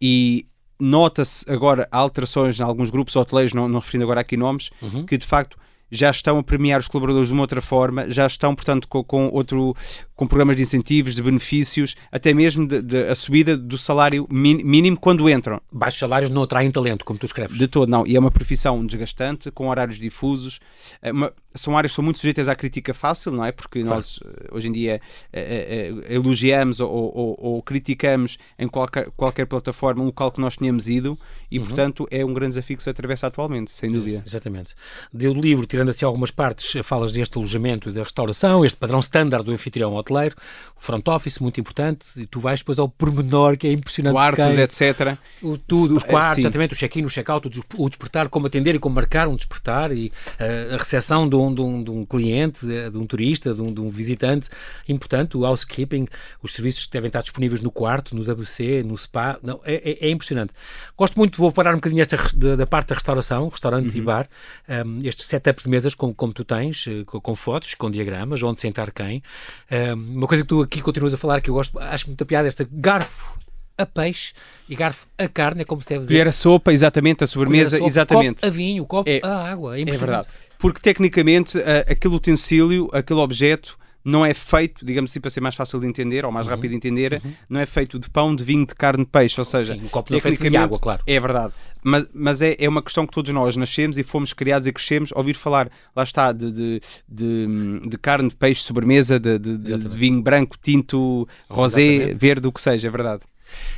[0.00, 0.46] e
[0.78, 5.04] nota-se agora alterações em alguns grupos hoteleiros, não, não referindo agora aqui nomes, uhum.
[5.06, 5.58] que de facto
[5.90, 9.28] já estão a premiar os colaboradores de uma outra forma, já estão, portanto, com, com
[9.28, 9.74] outro,
[10.14, 14.98] com programas de incentivos, de benefícios, até mesmo de, de, a subida do salário mínimo
[14.98, 15.60] quando entram.
[15.70, 17.56] Baixos salários não atraem talento, como tu escreves.
[17.56, 18.06] De todo, não.
[18.06, 20.60] E é uma profissão desgastante, com horários difusos.
[21.00, 23.52] É uma, são áreas que são muito sujeitas à crítica fácil, não é?
[23.52, 23.96] Porque claro.
[23.96, 25.00] nós, eh, hoje em dia,
[25.32, 30.56] é, é, elogiamos ou, ou, ou, criticamos em qualquer, qualquer plataforma um local que nós
[30.56, 31.18] tenhamos ido
[31.50, 31.64] e, uhum.
[31.64, 34.22] portanto, é um grande desafio que se atravessa atualmente, sem dúvida.
[34.26, 34.74] Exatamente.
[35.12, 39.44] Deu livro, tirando assim algumas partes, falas deste alojamento e da restauração, este padrão standard
[39.44, 40.34] do anfitrião hoteleiro,
[40.74, 44.14] o front office, muito importante, e tu vais depois ao pormenor, que é impressionante.
[44.14, 45.18] Quartos, quem, etc.
[45.42, 48.94] O, tudo, os quartos, exatamente, o check-in, o check-out, o despertar, como atender e como
[48.94, 50.06] marcar um despertar, e
[50.40, 53.60] uh, a recepção de um, de, um, de um, cliente, eh, de um turista, de
[53.60, 54.48] um, de um, visitante,
[54.88, 56.06] importante, o housekeeping,
[56.42, 60.10] os serviços devem estar disponíveis no quarto, no WC, no spa, não, é, é, é
[60.10, 60.54] impressionante.
[60.96, 64.00] Gosto muito, vou parar um bocadinho esta, da, da parte da restauração, restaurantes uhum.
[64.00, 64.28] e bar,
[64.68, 68.42] um, ehm, estes setups mesas como, como tu tens, eh, com, com, fotos, com diagramas,
[68.42, 69.22] onde sentar quem.
[69.70, 72.48] Ehm, uma coisa que tu aqui continuas a falar que eu gosto, acho muita piada,
[72.48, 73.38] esta garfo
[73.78, 74.32] a peixe
[74.68, 76.14] e garfo a carne, é como se deve dizer.
[76.14, 78.36] Colher a sopa, exatamente, a sobremesa, sopa, exatamente.
[78.36, 79.78] Copo a vinho, copo é, a água.
[79.78, 80.28] É, é verdade.
[80.58, 85.80] Porque tecnicamente aquele utensílio, aquele objeto não é feito, digamos assim, para ser mais fácil
[85.80, 86.52] de entender ou mais uhum.
[86.52, 87.32] rápido de entender, uhum.
[87.50, 89.90] não é feito de pão, de vinho, de carne, de peixe, ou seja, Sim, o
[89.90, 91.02] copo não é feito de água, claro.
[91.04, 94.68] É verdade, mas, mas é, é uma questão que todos nós nascemos e fomos criados
[94.68, 99.40] e crescemos ouvir falar, lá está, de, de, de, de carne, de peixe, sobremesa, de,
[99.40, 102.18] de, de vinho branco, tinto, rosé, Exatamente.
[102.18, 103.22] verde, o que seja, é verdade.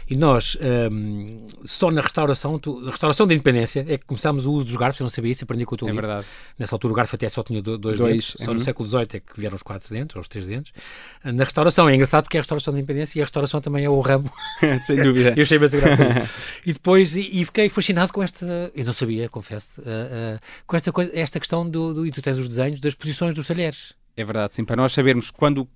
[0.09, 0.57] E nós,
[0.91, 4.77] um, só na restauração, tu, na restauração da independência, é que começámos o uso dos
[4.77, 6.07] garfos, eu não sabia isso, aprendi com o teu é livro.
[6.07, 6.27] verdade.
[6.59, 9.21] Nessa altura o garfo até só tinha dois, dois dentes, só no século XVIII é
[9.21, 10.73] que vieram os quatro dentes, ou os três dentes.
[11.25, 13.91] Na restauração é engraçado porque é a restauração da independência e a restauração também é
[13.91, 14.31] o ramo.
[14.87, 15.35] Sem dúvida.
[15.37, 16.29] eu achei bem graça.
[16.65, 20.77] e depois, e, e, fiquei fascinado com esta, eu não sabia, confesso, uh, uh, com
[20.77, 23.95] esta coisa, esta questão do, do, e tu tens os desenhos das posições dos talheres.
[24.17, 24.65] É verdade, sim.
[24.65, 25.69] Para nós sabermos quando,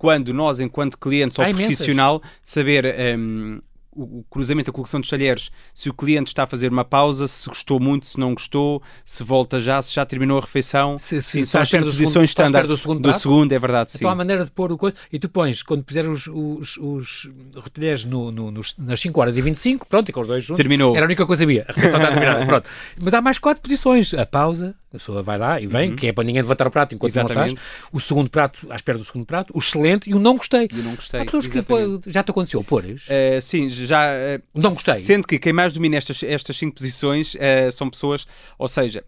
[0.00, 1.66] quando nós, enquanto clientes ou Há imensas.
[1.76, 2.86] profissional, saber
[3.18, 3.60] hum,
[3.92, 7.28] o, o cruzamento, a colocação dos talheres, se o cliente está a fazer uma pausa,
[7.28, 10.98] se gostou muito, se não gostou, se volta já, se já terminou a refeição.
[10.98, 13.52] Se- se sim, são as posições segundo- está à espera standard do segundo do segundo,
[13.52, 13.98] é verdade, sim.
[13.98, 14.96] Então há maneira de pôr o coisa.
[15.12, 17.30] E tu pões, quando puser os, os, os
[17.62, 20.62] retalheres no, no- nos- nas 5 horas e 25, pronto, e com os dois juntos.
[20.62, 20.96] Terminou.
[20.96, 21.66] Era a única coisa que sabia.
[21.68, 22.46] A refeição está terminada.
[22.46, 22.68] Pronto.
[22.98, 24.14] Mas há mais quatro posições.
[24.14, 26.94] A pausa, a pessoa vai lá e vem, que é para ninguém levantar o prato
[26.94, 27.26] enquanto não Uhum.
[27.30, 27.56] Exatamente.
[27.58, 27.88] estás.
[27.92, 29.52] O segundo prato, à espera do segundo prato.
[29.54, 30.68] O excelente e o não gostei.
[30.72, 31.20] E não gostei.
[31.20, 32.02] Há pessoas que exatamente.
[32.04, 33.04] pô, já te aconteceu pôres.
[33.06, 34.08] Uh, sim, já.
[34.10, 34.96] uh, Não gostei.
[35.00, 38.26] Sendo que quem mais domina estas, estas cinco posições uh, são pessoas,
[38.58, 39.04] ou seja,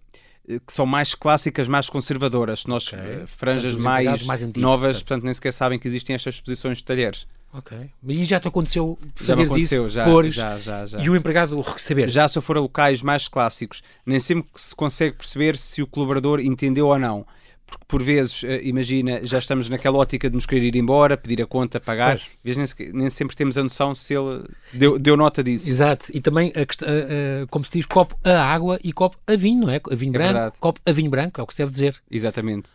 [0.47, 2.65] que são mais clássicas, mais conservadoras.
[2.67, 2.99] Nós, Ok.
[2.99, 5.05] uh, franjas Portanto, mais, mais antigos, novas, portanto.
[5.09, 5.25] portanto.
[5.25, 7.27] nem sequer sabem que existem estas posições de talheres.
[7.53, 7.91] Ok.
[8.09, 10.99] E já te aconteceu Já fazeres aconteceu, isso, já, pôres, já, já, já.
[11.03, 12.09] e o empregado saber.
[12.09, 15.87] Já se eu for a locais mais clássicos, nem sempre se consegue perceber se o
[15.87, 17.27] colaborador entendeu ou não.
[17.67, 21.41] Porque por vezes, eh, imagina, já estamos naquela ótica de nos querer ir embora, pedir
[21.43, 25.17] a conta, pagar, às vezes nem, nem sempre temos a noção se ele deu, deu
[25.17, 25.71] nota disso.
[25.71, 29.37] Exato, e também, a a- a- como se diz, copo a água e copo a
[29.37, 29.81] vinho, não é?
[29.91, 30.57] A vinho É branco, verdade.
[30.61, 31.97] copo a vinho branco, é o que se deve dizer.
[32.11, 32.69] Exatamente.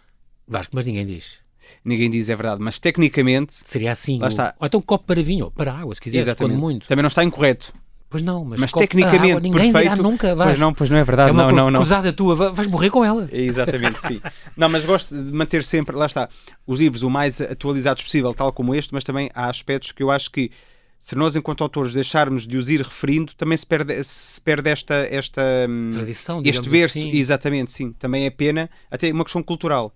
[0.48, 1.38] Vasco, mas ninguém diz.
[1.84, 4.20] Ninguém diz é verdade, mas tecnicamente, Seria assim.
[4.20, 4.56] Lá está.
[4.60, 6.88] ou então copo para vinho, ou para água, se quiseres, quando muito.
[6.88, 7.74] também não está incorreto.
[8.10, 10.02] Pois não, mas, Mas tecnicamente, água, ninguém dirá perfeito.
[10.04, 10.52] nunca, vais.
[10.52, 11.30] Pois não, pois não é verdade.
[11.30, 11.80] é uma não, não, não.
[11.82, 13.28] cruzada tua, va- vais morrer com ela.
[13.32, 14.22] Exatamente, sim.
[14.56, 16.30] Não, mas gosto de manter sempre, lá está,
[16.66, 20.10] os livros o mais atualizados possível, tal como este, mas também há aspectos que eu
[20.10, 20.50] acho que
[20.98, 24.96] se nós, enquanto autores, deixarmos de os ir referindo, também se perde, se perde esta,
[25.12, 26.98] esta hum, Tradição, este verso.
[26.98, 27.12] assim.
[27.12, 27.92] Exatamente, sim.
[27.92, 29.94] Também é pena, até uma questão cultural.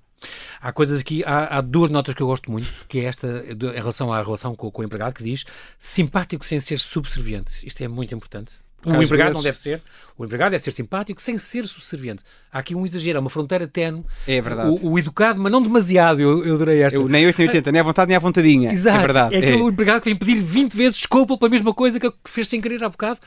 [0.60, 3.80] Há coisas aqui, há, há duas notas que eu gosto muito, que é esta em
[3.80, 5.46] relação à relação com, com o empregado, que diz
[5.80, 7.66] simpático sem ser subserviente.
[7.66, 8.54] Isto é muito importante.
[8.86, 9.82] O às empregado vezes- não deve ser.
[10.18, 12.22] O empregado deve ser simpático sem ser subserviente.
[12.52, 14.04] Há aqui um exagero, há uma fronteira tenue.
[14.28, 14.70] É verdade.
[14.70, 16.98] O, o educado, mas não demasiado, eu, eu adorei esta.
[16.98, 18.72] Eu, nem 8 nem 80, nem à vontade nem à vontadinha.
[18.72, 18.98] Exato.
[18.98, 19.36] É verdade.
[19.36, 19.66] É aquele é.
[19.68, 22.90] empregado que vem pedir 20 vezes desculpa pela mesma coisa que fez sem querer há
[22.90, 23.20] bocado.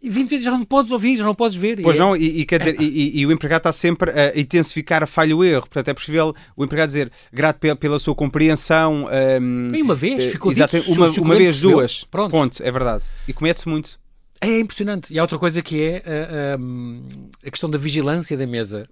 [0.00, 1.80] E 20 vezes já não podes ouvir, já não podes ver.
[1.82, 4.10] Pois E é- não, e, e quer dizer, e, e- e o empregado está sempre
[4.12, 5.62] a intensificar a falha ou erro.
[5.62, 9.08] Portanto, é possível o empregado dizer grato pela, pela sua compreensão.
[9.40, 12.04] hum, E uma vez, eh, ficou exato, dito, o- uma, o uma vez, percebeu, duas.
[12.04, 12.30] pronto.
[12.30, 13.04] Ponto, é verdade.
[13.26, 13.98] E comete-se muito.
[14.40, 15.12] É impressionante.
[15.12, 18.88] E há outra coisa que é ah, ah, a questão da vigilância da mesa.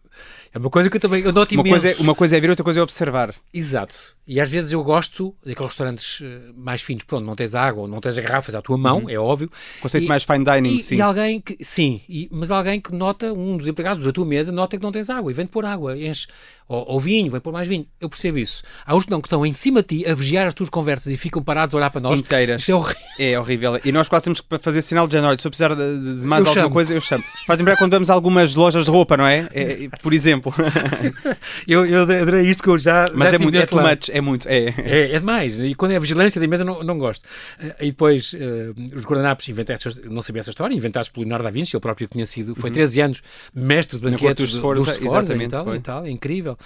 [0.52, 1.82] É uma coisa que eu também eu noto Uma imenso.
[1.82, 3.34] coisa, é, uma coisa é ver, outra coisa é observar.
[3.52, 4.16] Exato.
[4.26, 7.04] E às vezes eu gosto daqueles restaurantes eh, mais finos.
[7.04, 9.50] Pronto, não tens água, ou não tens garrafas à tua mão, é óbvio.
[9.80, 10.96] Conceito E- mais fine dining, E, sim.
[10.96, 14.50] e alguém que, sim, e- mas alguém que nota, um dos empregados da tua mesa,
[14.50, 16.26] nota que não tens água e vem-te pôr água, enche,
[16.66, 17.86] ou, ou vinho, vem pôr mais vinho.
[18.00, 18.62] Eu percebo isso.
[18.84, 21.12] Há uns que não, que estão em cima de ti a vigiar as tuas conversas
[21.12, 22.18] e ficam parados a olhar para nós.
[22.18, 22.62] Inteiras.
[22.62, 23.02] Isso é horrível.
[23.18, 23.80] É horrível.
[23.84, 25.35] E nós quase temos que fazer sinal de género.
[25.36, 26.74] Olha, se eu precisar de, de- mais Eu alguma chamo.
[26.74, 27.22] coisa, eu chamo.
[27.46, 29.48] Faz lembrar quando vamos a algumas lojas de roupa, não é?
[29.52, 30.52] É, por exemplo.
[31.66, 33.06] Eu, eu adorei isto porque eu já.
[33.14, 34.48] Mas já é muito, é too much, é muito.
[34.48, 34.74] É.
[34.78, 35.58] É, é demais.
[35.60, 37.24] E quando é vigilância da mesa, não, não gosto.
[37.58, 41.44] Eh, E depois, eh, os guardanapos, inventei essa, não sabia essa história, inventados pelo Leonardo
[41.44, 43.22] da Vinci, ele próprio tinha sido, foi 13 anos
[43.54, 44.12] mestre de Uhum.
[44.12, 45.76] Banquetes dos do- Sforza, dos Sforza e exatamente, tal, foi.
[45.76, 46.56] e tal, é incrível.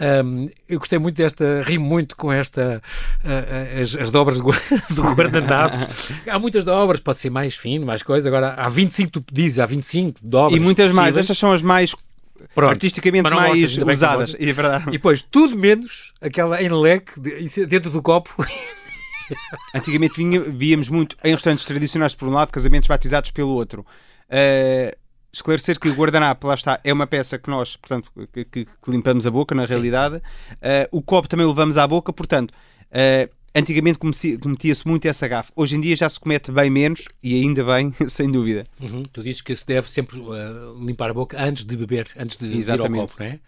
[0.00, 2.82] Ahm, eu gostei muito desta, ri muito com esta,
[3.24, 4.44] ah, as, as dobras do
[4.94, 6.10] do guardanapos.
[6.28, 8.17] há muitas dobras, pode ser mais fino, mais coisa.
[8.26, 10.60] Agora, há 25, tu dizes, há 25 dobras.
[10.60, 11.08] E muitas mais.
[11.14, 11.24] possíveis.
[11.24, 11.94] Estas são as mais
[12.54, 12.70] Pronto.
[12.70, 14.36] artisticamente mais gostas, usadas.
[14.38, 14.84] É verdade.
[14.88, 18.34] E depois, tudo menos aquela em leque de- dentro do copo.
[19.74, 23.84] Antigamente vinha- víamos muito em restaurantes tradicionais por um lado, casamentos batizados pelo outro.
[24.30, 24.96] Uh,
[25.32, 28.90] esclarecer que o guardanapo, lá está, é uma peça que nós, portanto, que, que- que
[28.90, 29.74] limpamos a boca, na Sim.
[29.74, 30.16] realidade.
[30.16, 35.50] Uh, o copo também o levamos à boca, portanto, uh, antigamente cometia-se muito essa gafe.
[35.56, 38.64] Hoje em dia já se comete bem menos, e ainda bem, sem dúvida.
[38.80, 39.02] Uhum.
[39.12, 42.46] Tu dizes que se deve sempre uh, limpar a boca antes de beber, antes de
[42.46, 43.00] ir ao Exatamente.
[43.00, 43.38] copo, não é?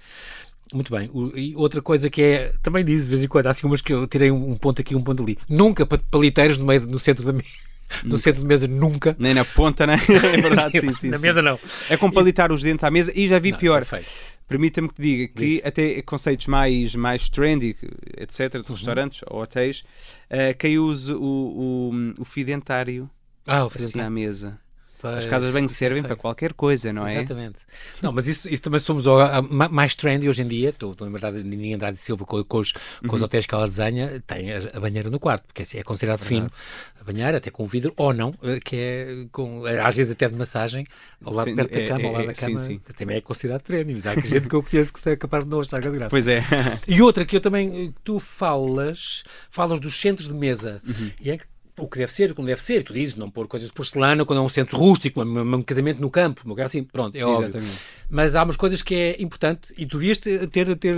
[0.72, 1.10] Muito bem.
[1.12, 3.80] O- e outra coisa que é, também diz de vez em quando, há assim umas
[3.80, 5.36] que eu tirei um, um ponto aqui, um ponto ali.
[5.48, 7.44] Nunca pa- paliteiros no meio, no centro da mesa.
[8.04, 9.16] No centro de mesa, nunca.
[9.18, 9.96] Nem na ponta, né?
[10.08, 11.08] É verdade, sim, sim.
[11.08, 11.22] Na sim.
[11.26, 11.58] mesa não.
[11.88, 13.82] É como palitar os dentes à mesa e já vi Não, pior.
[13.82, 14.04] é feio.
[14.50, 15.60] Permita-me que diga que Diz.
[15.64, 17.76] até conceitos mais, mais trendy,
[18.18, 18.62] etc., Uhum.
[18.62, 19.84] de restaurantes ou hotéis,
[20.28, 23.08] eh, quem use o, o, o fio dentário
[23.46, 24.58] Ah, o assim à mesa.
[25.00, 27.16] Pois, As casas bem servem para qualquer coisa, não é?
[27.16, 27.60] Exatamente.
[28.02, 29.04] Não, mas isso, isso também somos
[29.70, 30.68] mais trendy hoje em dia.
[30.70, 33.14] Estou estou a lembrar de Nini Andrade Silva com, com os, com Uhum.
[33.14, 36.50] os hotéis que ela desenha, tem a, banheira no quarto, porque assim, é considerado fino.
[37.00, 40.28] A banheira, até com vidro, ou não, eh, que é com, eh, às vezes até
[40.28, 40.86] de massagem,
[41.24, 42.78] ao lado Sim, perto da é- cama, ao é- lado é- da sim, cama, sim.
[42.84, 43.94] que também é considerado trendy.
[43.94, 46.10] Mas há gente que eu conheço que é capaz de não achar grande graça.
[46.10, 46.44] Pois é.
[46.86, 50.82] E outra que eu também, eh, tu falas, falas dos centros de mesa.
[50.86, 51.10] Uhum.
[51.22, 51.44] E é que
[51.80, 52.82] o que deve ser, como deve ser.
[52.82, 56.00] Tu dizes, não pôr coisas de porcelana quando é um centro rústico, um, um casamento
[56.00, 57.44] no campo, um lugar assim, pronto, é óbvio.
[57.44, 57.80] Exatamente.
[58.08, 60.96] Mas há umas coisas que é importante e tu devias ter, ter,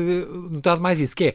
[0.51, 1.35] notado mais isso, que é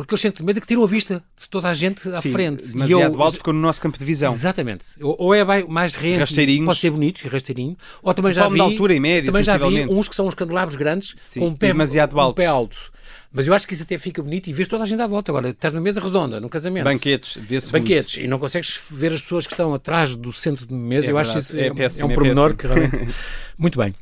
[0.00, 2.66] aqueles centros de mesa que tiram a vista de toda a gente à Sim, frente.
[2.72, 4.32] demasiado eu, alto ficou no nosso campo de visão.
[4.32, 4.84] Exatamente.
[5.00, 8.94] Ou, ou é mais rente, pode ser bonito e rasteirinho, ou também já vi, altura
[8.94, 11.68] e média, também já vi uns que são uns candelabros grandes Sim, com um pé,
[11.68, 12.36] demasiado um altos.
[12.36, 12.92] pé alto.
[13.30, 15.30] Mas eu acho que isso até fica bonito e vês toda a gente à volta.
[15.30, 16.84] Agora, estás numa mesa redonda, num casamento.
[16.84, 18.16] Banquetes, vê-se Banquetes.
[18.16, 21.08] E não consegues ver as pessoas que estão atrás do centro de mesa.
[21.08, 21.46] É eu acho verdade.
[21.46, 22.74] isso É é, péssimo, é um é pormenor péssimo.
[22.74, 23.14] que realmente...
[23.58, 23.94] Muito bem.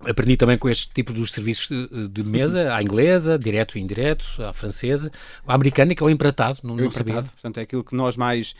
[0.00, 4.24] Aprendi também com estes tipos dos serviços de, de mesa, à inglesa, direto e indireto,
[4.42, 5.10] à francesa,
[5.46, 6.84] à americana, que é o empratado, não, muito.
[6.84, 7.12] não sabia.
[7.12, 7.32] Empratado.
[7.32, 8.54] Portanto, é aquilo que nós mais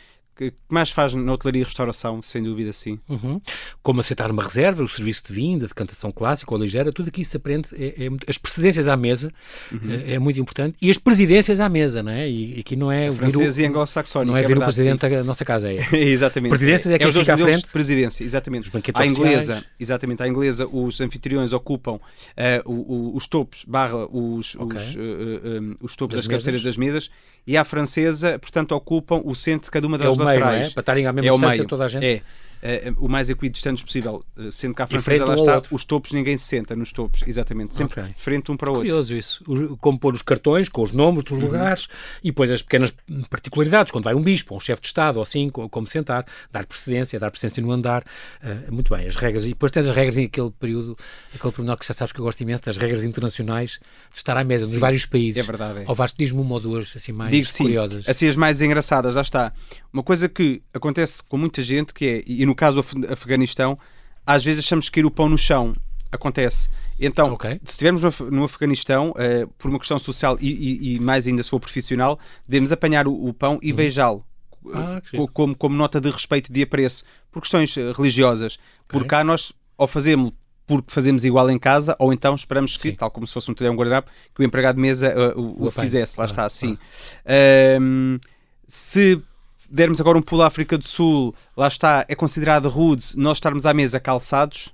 [0.49, 2.97] que mais faz na hotelaria e restauração, sem dúvida, sim.
[3.07, 3.39] Uhum.
[3.83, 7.23] Como aceitar uma reserva, o serviço de vinho, da decantação clássica ou ligeira, tudo aqui
[7.23, 7.67] se aprende.
[7.73, 9.31] É, é as precedências à mesa
[9.71, 9.91] Uhum.
[9.91, 12.27] é, é muito importante e as presidências à mesa, não é?
[12.29, 14.31] E, e aqui não é o, Francês e anglo-saxónico.
[14.31, 15.83] não é é vir o verdade, presidente da nossa casa, é.
[15.83, 15.95] sim.
[15.99, 16.49] exatamente.
[16.49, 17.65] Presidências é quem os dois fica à frente.
[17.65, 18.63] de presidência, exatamente.
[18.65, 21.99] Os banquetes à inglesa, exatamente, à inglesa, os anfitriões ocupam
[22.37, 22.71] eh, o-
[23.11, 24.77] o- os topos barra os, Ok.
[24.79, 27.09] os, eh, um, os topos Das das cabeceiras das mesas
[27.45, 30.51] e à francesa, portanto, ocupam o centro de cada uma É das o meio, não
[30.53, 30.69] é?
[30.69, 31.67] Para estarem à mesma É distância meio.
[31.67, 32.05] toda a gente.
[32.05, 32.21] É.
[32.61, 35.83] eh, o mais equidistantes possível, eh, sendo que à francesa um lá ao está, os
[35.85, 38.13] topos ninguém se senta nos topos, exatamente, sempre Ok.
[38.17, 38.87] frente um para o outro.
[38.87, 39.43] Curioso isso.
[39.79, 41.37] Como pôr os cartões com os nomes Uhum.
[41.37, 41.87] dos lugares
[42.23, 42.93] e depois as pequenas
[43.29, 46.65] particularidades, quando vai um bispo, um chefe de Estado ou assim, co- como sentar, dar
[46.65, 48.03] precedência, dar precedência no andar.
[48.43, 49.43] eh, muito bem, as regras.
[49.45, 50.97] E depois tens as regras em aquele período,
[51.33, 53.79] aquele pormenor que já sabes que eu gosto imenso, das regras internacionais
[54.11, 55.39] de estar à mesa nos vários países.
[55.39, 55.83] é verdade, é.
[55.87, 58.07] Ou Vasco, diz-me uma ou duas assim mais Digo sim, curiosas.
[58.07, 59.53] assim as mais engraçadas, já está.
[59.93, 63.77] Uma coisa que acontece com muita gente, que é, e no caso do Af- Afeganistão,
[64.25, 65.73] às vezes achamos que cair o pão no chão.
[66.11, 66.69] Acontece.
[66.99, 67.59] Então, Ok.
[67.63, 71.25] se estivermos no, Af- no Afeganistão, eh, por uma questão social e, e- e mais
[71.25, 74.23] ainda se for profissional, devemos apanhar o, o pão e beijá-lo.
[74.63, 74.71] Uhum.
[74.75, 75.27] Ah, que Co- giro.
[75.33, 78.59] como, como nota de respeito e de apreço, por questões eh, religiosas.
[78.87, 80.33] Por cá nós, ou fazemos
[80.67, 82.95] porque fazemos igual em casa, ou então esperamos que, Sim.
[82.95, 85.67] tal como se fosse um talhão guardanapo, que o empregado de mesa eh, o, O
[85.67, 86.17] o fizesse.
[86.17, 86.77] Lá Ah, está, assim.
[87.25, 88.19] Ahm,
[88.67, 89.21] se
[89.71, 93.65] dermos agora um pulo à África do Sul, lá está, é considerado rude nós estarmos
[93.65, 94.73] à mesa calçados.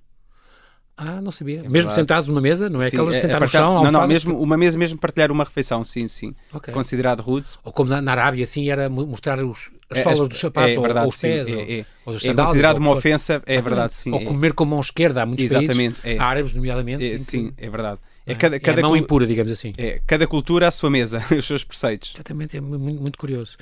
[0.99, 1.57] Ah, não sabia.
[1.57, 1.95] Mesmo verdade.
[1.95, 2.89] sentados numa mesa, não é?
[2.89, 5.31] Sim, Aquelas é- é sentar no partilhar- chão, Não, não, mesmo, uma mesa mesmo partilhar
[5.31, 6.33] uma refeição, sim, sim.
[6.51, 6.73] Ok.
[6.73, 7.47] Considerado rude.
[7.63, 10.39] Ou como na, na Arábia, assim, era mo- mostrar os, as É, solas as- dos
[10.39, 11.61] sapatos, é ou- verdade, ou os sim, pés, é- ou,
[12.07, 12.27] é.
[12.29, 14.11] É considerado uma ofensa, é verdade, sim.
[14.11, 16.23] Ou é- comer com a mão esquerda, há muitos Exatamente, países, é.
[16.23, 17.03] árabes, nomeadamente.
[17.05, 17.99] é- sim, é verdade.
[18.29, 19.71] É cada, É cada, a mão impura, digamos assim.
[19.77, 22.11] é, cada cultura à sua mesa, os seus preceitos.
[22.13, 23.55] Exatamente, é mu- muito, muito curioso.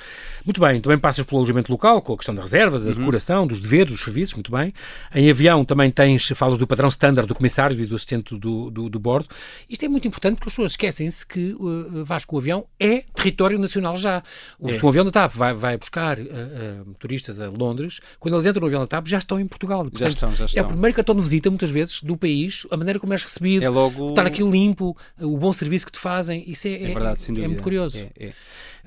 [0.43, 2.85] Muito bem, também passas pelo alojamento local, com a questão da reserva, Uhum.
[2.85, 4.73] da decoração, dos deveres, dos serviços, muito bem.
[5.13, 8.89] Em avião também tens, falas do padrão standard do comissário e do assistente do, do,
[8.89, 9.29] do bordo.
[9.69, 13.59] Isto é muito importante porque as pessoas esquecem-se que uh, Vasco o avião é território
[13.59, 14.23] nacional já.
[14.59, 14.73] O, É.
[14.79, 18.45] Se um avião da TAP vai, vai buscar uh, uh, turistas a Londres, quando eles
[18.45, 19.81] entram no avião da TAP já estão em Portugal.
[19.83, 20.67] Portanto, estão, já É o estão.
[20.67, 24.09] primeiro cartão de visita, muitas vezes, do país, a maneira como és recebido, É logo.
[24.09, 26.43] estar aqui limpo, o bom serviço que te fazem.
[26.47, 27.47] Isso é, É verdade, é dúvida.
[27.47, 27.97] muito curioso.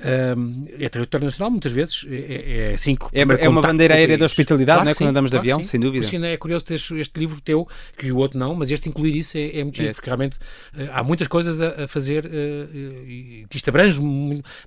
[0.02, 0.34] É, é.
[0.34, 3.60] Um, é território nacional, muitas vezes, é, é assim que o É, é uma contacto
[3.74, 4.94] bandeira aérea da hospitalidade, Claro não é?
[4.94, 6.06] Quando andamos de claro avião, sem dúvida.
[6.08, 9.36] Por é curioso ter este livro teu, que o outro não, mas este incluir isso
[9.36, 9.92] é, é muito giro, É.
[9.92, 10.38] porque realmente
[10.76, 12.24] eh, há muitas coisas a, a fazer,
[13.06, 14.00] e que isto abrange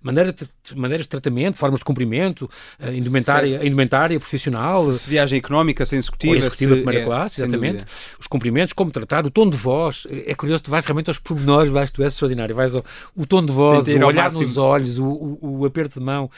[0.01, 5.37] maneira de, maneiras de tratamento, formas de cumprimento, eh, indumentária, indumentária profissional, Se, se viagem
[5.39, 6.33] económica, sem executiva.
[6.33, 7.85] ou executiva se- primeira é, classe, exatamente.
[8.19, 10.05] Os cumprimentos, como tratar, o tom de voz.
[10.09, 12.55] É curioso, tu vais realmente aos pormenores, vais, tu és extraordinário.
[12.55, 12.83] Vais ao,
[13.15, 14.41] o tom de voz, o olhar máximo.
[14.43, 16.29] nos olhos, o, o, o aperto de mão.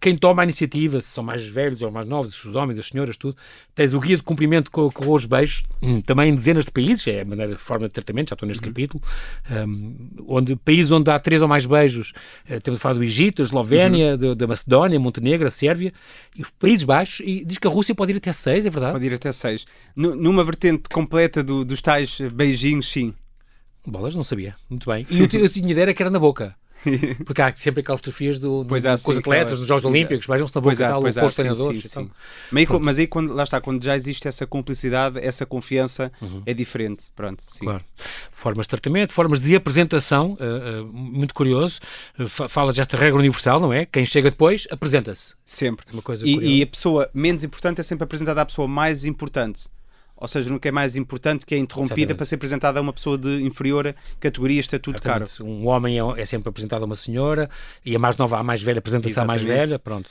[0.00, 3.16] Quem toma a iniciativa, se são mais velhos ou mais novos, os homens, as senhoras,
[3.16, 3.36] tudo.
[3.74, 7.06] Tens o guia de cumprimento com, com os beijos, hum, também em dezenas de países,
[7.06, 8.50] é a maneira, forma de tratamento, já estou Uhum.
[8.50, 9.02] neste capítulo.
[9.50, 12.12] Hum, onde, países onde há três ou mais beijos,
[12.48, 14.16] eh, temos a falar do Egito, a Eslovénia, Uhum.
[14.18, 15.92] da- da Macedónia, Montenegro, a Sérvia,
[16.36, 18.92] e os Países Baixos, e diz que a Rússia pode ir até seis, é verdade?
[18.92, 19.66] Pode ir até 6.
[19.94, 23.14] Numa vertente completa do- dos tais beijinhos, sim.
[23.86, 24.54] Bolas, não sabia.
[24.68, 25.06] Muito bem.
[25.08, 26.54] E eu, eu tinha ideia que era na boca.
[27.24, 28.00] Porque há sempre aquelas
[28.38, 29.84] do, Pois do- há, com os sim, atletas aquelas- nos Jogos.
[29.84, 31.80] Olímpicos, beijam-se na boca tal, com os sim, treinadores.
[31.80, 32.04] sim, e tal.
[32.04, 32.10] sim.
[32.50, 36.12] Mas aí, mas aí quando, lá está, quando já existe essa cumplicidade, essa confiança,
[36.44, 37.04] é diferente.
[37.14, 37.64] Pronto, sim.
[37.64, 37.84] Claro.
[38.30, 41.80] Formas de tratamento, formas de apresentação, uh, uh, muito curioso.
[42.18, 43.86] Uh, fa- Falas desta regra universal, não é?
[43.86, 45.34] Quem chega depois, apresenta-se.
[45.44, 45.86] Sempre.
[45.92, 49.64] Uma coisa E, e a pessoa menos importante é sempre apresentada à pessoa mais importante.
[50.18, 52.16] Ou seja, nunca é mais importante que é interrompida Exatamente.
[52.16, 54.96] para ser apresentada a uma pessoa de inferior categoria, estatuto.
[55.02, 55.42] Exatamente.
[55.42, 57.50] Um homem é, é sempre apresentado a uma senhora
[57.84, 59.78] e a mais nova, a mais velha, apresenta-se à mais velha.
[59.78, 60.10] Pronto.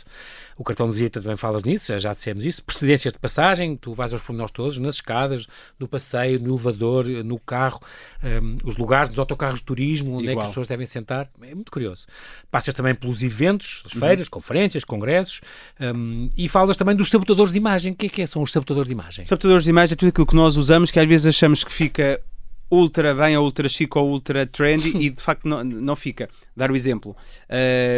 [0.57, 2.63] O cartão de visita também falas nisso, já, já dissemos isso.
[2.63, 7.37] Precedências de passagem, tu vais aos pormenores todos, nas escadas, no passeio, no elevador, no
[7.39, 7.81] carro,
[8.23, 10.45] hum, os lugares dos autocarros de turismo, onde é que Igual.
[10.45, 11.27] as pessoas devem sentar.
[11.41, 12.05] É muito curioso.
[12.49, 13.83] Passas também pelos eventos, Uhum.
[13.87, 15.41] as feiras, conferências, congressos
[15.81, 17.91] hum, e falas também dos sabotadores de imagem.
[17.91, 18.25] O que é que é?
[18.25, 19.25] são os sabotadores de imagem?
[19.25, 22.21] Sabotadores de imagem é tudo aquilo que nós usamos que às vezes achamos que fica
[22.69, 26.29] ultra bem, ou ultra chique, ou ultra trendy, e de facto não, não fica.
[26.55, 27.15] Dar o exemplo.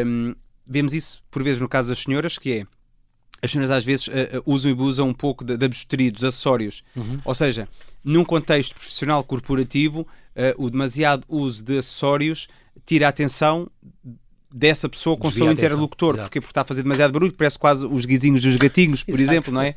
[0.06, 2.68] Um, vemos isso, por vezes, no caso das senhoras, que é
[3.42, 4.12] as senhoras às vezes uh,
[4.46, 6.84] usam e abusam um pouco da bijuteria, dos acessórios.
[6.96, 7.20] Uhum.
[7.24, 7.68] Ou seja,
[8.04, 12.48] num contexto profissional corporativo, uh, o demasiado uso de acessórios
[12.86, 13.70] tira a atenção
[14.58, 17.86] dessa pessoa com o seu interlocutor, porque, porque está a fazer demasiado barulho, parece quase
[17.86, 19.76] os guizinhos dos gatinhos, por exemplo, não é?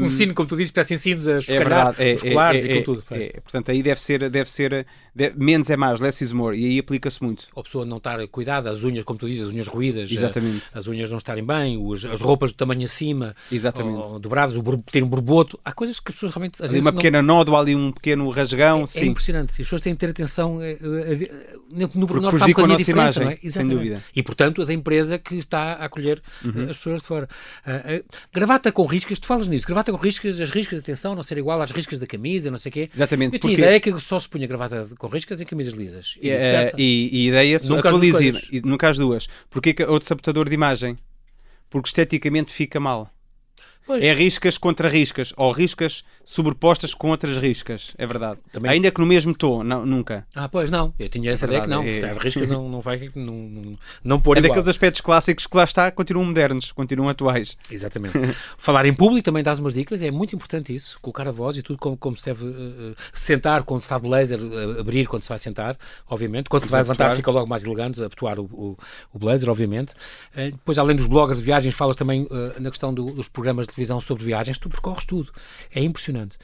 [0.00, 2.66] Um, o sino, como tu dizes, parece sinos a chocalhar é, é, os colares é,
[2.66, 3.04] e com tudo.
[3.10, 6.66] É, portanto, aí deve ser, deve ser deve, menos é mais, less is more, e
[6.66, 7.46] aí aplica-se muito.
[7.56, 10.62] A pessoa não estar cuidada, as unhas, como tu dizes, as unhas ruídas, Exatamente.
[10.72, 13.96] as unhas não estarem bem, os, as roupas do tamanho acima, Exatamente.
[13.96, 16.62] Ou, dobradas, o, ter um borboto, há coisas que as pessoas realmente...
[16.62, 16.98] Às ali uma não...
[16.98, 19.00] pequena nódoa, ali um pequeno rasgão, é, sim.
[19.00, 22.48] É impressionante, as pessoas têm que ter atenção é, é, no, no pormenor está um
[22.48, 23.38] bocadinho a diferença, imagem, não é?
[23.78, 24.02] Dúvida.
[24.14, 26.66] E, portanto, portanto, da empresa que está a acolher uhum.
[26.66, 27.28] Eh, as pessoas de fora.
[27.66, 31.14] Uh, uh, gravata com riscas, tu falas nisso, gravata com riscas, as riscas de atenção
[31.14, 32.90] não ser igual às riscas da camisa, não sei o quê.
[32.94, 33.34] Exatamente.
[33.34, 33.62] Eu tinha porque...
[33.62, 36.18] ideia que só se punha gravata com riscas em camisas lisas.
[36.20, 36.36] E, uh,
[36.76, 39.28] e, e ideia nunca atualize, nunca as duas.
[39.50, 40.98] Porque é outro sabotador de imagem?
[41.70, 43.12] Porque esteticamente fica mal.
[43.88, 44.04] Pois.
[44.04, 48.38] É riscas contra riscas, ou riscas sobrepostas com outras riscas, é verdade.
[48.52, 48.92] Também Ainda se...
[48.92, 50.26] que no mesmo tom, não, nunca.
[50.34, 52.12] Ah, pois não, eu tinha essa é ideia que não, é...
[52.18, 54.50] riscas não, não vai não, não, não pôr É igual.
[54.50, 57.56] daqueles aspectos clássicos que lá está, continuam modernos, continuam atuais.
[57.70, 58.12] Exatamente.
[58.58, 61.62] Falar em público também dás umas dicas, é muito importante isso, colocar a voz e
[61.62, 65.22] tudo como, como se deve uh, sentar quando se está de blazer, uh, abrir quando
[65.22, 65.78] se vai sentar,
[66.10, 66.50] obviamente.
[66.50, 68.78] Quando se vai levantar fica logo mais elegante, abotoar o, o,
[69.14, 69.94] o blazer, obviamente.
[70.34, 72.28] Uh, depois, além dos bloggers de viagens, falas também
[72.60, 75.32] na questão do, dos programas de televisão sobre viagens, tu percorres tudo.
[75.72, 76.36] É impressionante.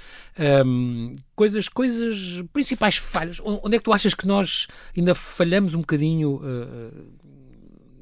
[0.65, 3.41] Um, coisas, coisas principais falhas.
[3.43, 6.37] Onde é que tu achas que nós ainda falhamos um bocadinho?
[6.37, 7.05] Uh,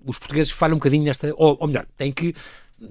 [0.04, 1.32] os portugueses falham um bocadinho nesta.
[1.36, 2.34] Ou, ou melhor, têm que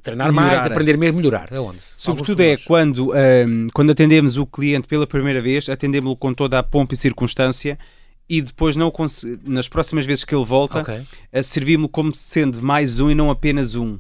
[0.02, 0.56] treinar melhorar.
[0.56, 1.54] mais, aprender mesmo, melhorar.
[1.54, 1.80] Aonde?
[1.96, 6.64] Sobretudo é quando, um, quando atendemos o cliente pela primeira vez, atendemos-lo com toda a
[6.64, 7.78] pompa e circunstância
[8.30, 8.94] e depois não
[9.44, 11.04] nas próximas vezes que ele volta, okay.
[11.44, 14.00] servimos-lo como sendo mais um e não apenas um.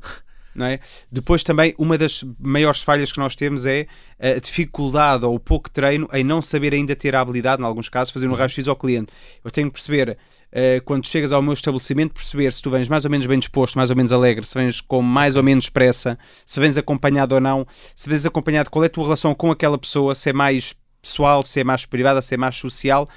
[0.54, 0.80] Não é?
[1.12, 3.88] Depois também, uma das maiores falhas que nós temos é
[4.20, 7.90] a dificuldade ou o pouco treino em não saber ainda ter a habilidade, em alguns
[7.90, 8.36] casos, fazer um uhum.
[8.36, 9.12] raio-x ao cliente.
[9.44, 10.18] Eu tenho que perceber,
[10.52, 13.76] uh, quando chegas ao meu estabelecimento, perceber se tu vens mais ou menos bem disposto,
[13.76, 17.42] mais ou menos alegre, se vens com mais ou menos pressa, se vens acompanhado ou
[17.42, 20.76] não, se vens acompanhado, qual é a tua relação com aquela pessoa, se é mais
[21.02, 23.08] pessoal, se é mais privada, se é mais social,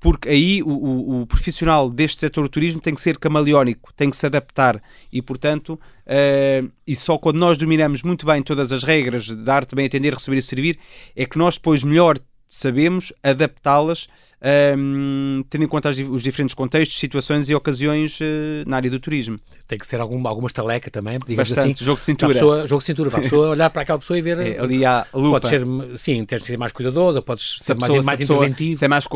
[0.00, 4.08] porque aí o, o, o, profissional deste setor do turismo tem que ser camaleónico, tem
[4.08, 4.82] que se adaptar.
[5.12, 9.74] E, portanto, uh, e só quando nós dominamos muito bem todas as regras de arte,
[9.74, 10.78] bem atender, receber e servir,
[11.14, 14.08] é que nós depois melhor sabemos adaptá-las
[14.42, 18.24] um, tendo em conta os diferentes contextos, situações e ocasiões uh,
[18.66, 19.38] na área do turismo.
[19.66, 21.84] Tem que ser alguma, alguma estaleca também, digamos Bastante, assim.
[21.84, 22.32] jogo de cintura.
[22.32, 24.38] Pessoa, jogo de cintura, para a pessoa olhar para aquela pessoa e ver.
[24.38, 25.40] É, ali há lupa.
[25.40, 25.66] Pode ser,
[25.98, 28.78] sim, tens de ser mais cuidadosa, podes ser pessoa, mais, mais interventivo.
[28.78, 29.06] Ser mais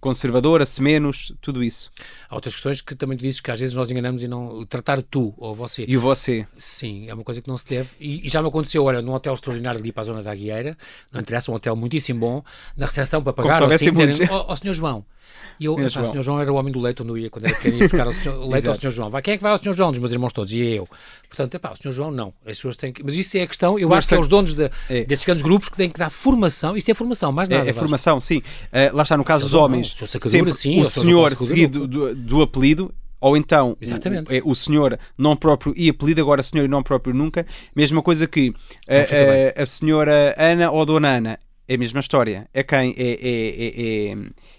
[0.00, 1.90] conservadora, se menos, tudo isso.
[2.28, 4.66] Há outras questões que também tu dizes que às vezes nós enganamos e não.
[4.66, 5.84] Tratar tu ou você.
[5.86, 6.46] E o você.
[6.58, 7.90] Sim, é uma coisa que não se deve.
[8.00, 10.76] E, e já me aconteceu, olha, num hotel extraordinário ali para a zona da Aguieira,
[11.12, 12.44] não interessa, um hotel muitíssimo bom,
[12.76, 15.04] na recepção para pagar, ou assim, dizerem, oh, oh, senhor João,
[15.58, 17.54] e eu, o Senhor João era o homem do leite onde eu ia quando era
[17.54, 19.10] pequeno, ia buscar o, senhor, o leite ao Senhor João.
[19.10, 19.90] Vai, quem é que vai ao Senhor João?
[19.90, 20.88] Dos meus irmãos todos, e eu.
[21.28, 22.34] Portanto, epá, o Senhor João não.
[22.40, 23.02] As pessoas têm que...
[23.02, 25.04] Mas isso é a questão, eu acho que é os donos de, é.
[25.04, 26.76] destes grandes grupos que têm que dar formação.
[26.76, 27.66] Isto é formação, mais nada.
[27.66, 28.38] É, é formação, sim.
[28.38, 32.92] Uh, lá está, no caso dos homens, não, sim, o senhor seguido do, do apelido
[33.20, 33.76] ou então.
[34.44, 37.46] O, o, senhor não próprio e apelido, agora senhor e não próprio nunca.
[37.74, 38.52] Mesma coisa que
[38.86, 42.48] a, a, a, senhora Ana ou Dona Ana, é a mesma história.
[42.52, 44.16] É quem é, é, é, é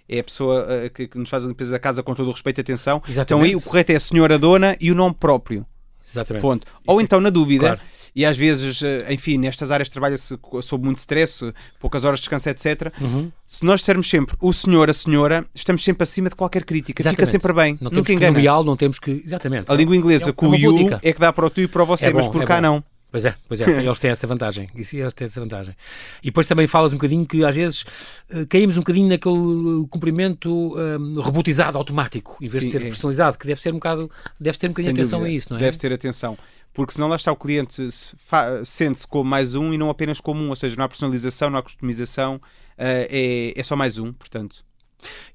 [0.08, 2.60] é a pessoa uh, que, nos faz a limpeza da casa com todo o respeito
[2.60, 3.02] e atenção.
[3.08, 3.26] Exatamente.
[3.26, 5.65] Então aí o correto é a senhora dona e o nome próprio.
[6.12, 6.41] Exatamente.
[6.41, 6.68] Ponto.
[6.88, 7.82] Ou então, na dúvida, claro.
[8.15, 12.48] e às vezes, eh, enfim, nestas áreas trabalha-se sob muito stress, poucas horas de descanso,
[12.50, 12.94] etc.
[13.02, 13.30] Uhum.
[13.46, 17.02] Se nós dissermos sempre o senhor, a senhora, estamos sempre acima de qualquer crítica.
[17.02, 17.18] Exatamente.
[17.18, 17.74] Fica sempre bem.
[17.82, 18.39] Não Nunca temos engana.
[18.39, 19.24] que não temos que.
[19.26, 19.70] Exatamente.
[19.70, 21.84] A língua inglesa, é, com o you, é que dá para o tu e para
[21.84, 22.62] o você, é bom, mas por é cá bom.
[22.62, 22.84] não.
[23.15, 24.69] Pois é, pois é, eles têm essa vantagem.
[24.75, 25.73] Isso, eles têm essa vantagem.
[26.21, 27.84] E depois também falas um bocadinho que às vezes
[28.30, 32.88] uh, caímos um bocadinho naquele cumprimento um, robotizado, automático, em vez Sim, de ser é.
[32.88, 35.34] personalizado, que deve ser um bocado, deve ter um bocadinho atenção dúvida.
[35.34, 35.62] a isso, não é?
[35.62, 36.38] Deve ter atenção.
[36.73, 37.88] Porque senão lá está o cliente
[38.65, 41.58] sente-se como mais um e não apenas como um, ou seja, não há personalização, não
[41.58, 42.41] há customização, uh,
[42.78, 44.58] é, é só mais um, portanto.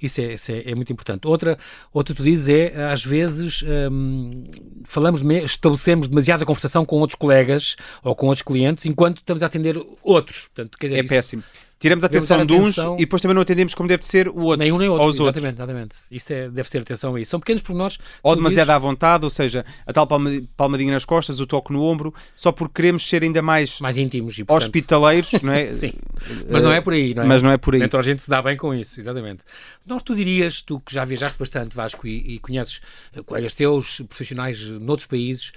[0.01, 1.27] Isso é, isso é, é, muito importante.
[1.27, 1.59] Outra,
[1.92, 4.44] outra tu dizes é, às vezes, hum,
[4.85, 9.81] falamos, estabelecemos demasiada conversação com outros colegas ou com outros clientes enquanto estamos a atender
[10.03, 10.49] outros.
[10.49, 11.14] Portanto, quer dizer, é isso...
[11.14, 11.44] péssimo.
[11.81, 14.59] Tiramos a atenção de uns e depois também não atendemos como deve ser o outro.
[14.59, 15.59] Nem um nem outro, aos exatamente, outros.
[15.59, 15.97] exatamente.
[16.12, 17.31] Isto é, deve ter atenção a isso.
[17.31, 17.99] São pequenos pormenores.
[18.22, 21.72] Ou demasiado dizes, à vontade, ou seja, a tal palma- palmadinha nas costas, o toque
[21.72, 25.70] no ombro, só porque queremos ser ainda mais, mais íntimos e, portanto, hospitaleiros, não é?
[25.70, 25.95] Sim.
[26.51, 27.26] Mas não é por aí, não é?
[27.26, 27.89] Mas não é por aí.
[27.89, 29.43] Toda a gente se dá bem com isso, exatamente.
[29.87, 32.81] Nós, tu dirias, tu que já viajaste bastante, Vasco, e, e conheces
[33.16, 35.53] eh, colegas teus, profissionais eh, noutros países,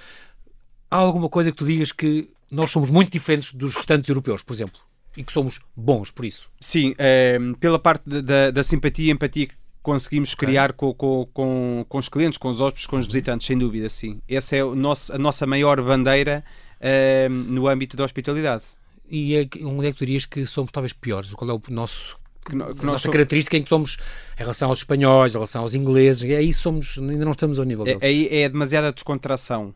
[0.90, 4.54] há alguma coisa que tu digas que nós somos muito diferentes dos restantes europeus, por
[4.54, 4.80] exemplo,
[5.16, 6.50] e que somos bons por isso?
[6.60, 11.86] Sim, eh, pela parte da- da, simpatia e empatia que conseguimos criar com, com, com,
[11.90, 14.22] com os clientes, com os hóspedes, com os visitantes, sem dúvida, sim.
[14.30, 16.44] Essa é o nosso, a nossa maior bandeira
[16.80, 18.64] eh, no âmbito da hospitalidade.
[19.10, 21.34] E é, onde é que tu dirias que somos talvez piores?
[21.34, 23.98] Qual é o nosso Que no- que nossa característica em que somos
[24.36, 27.84] em relação aos espanhóis, em relação aos ingleses, aí somos, ainda não estamos ao nível
[27.84, 28.04] é, deles.
[28.04, 29.76] aí é demasiada descontração.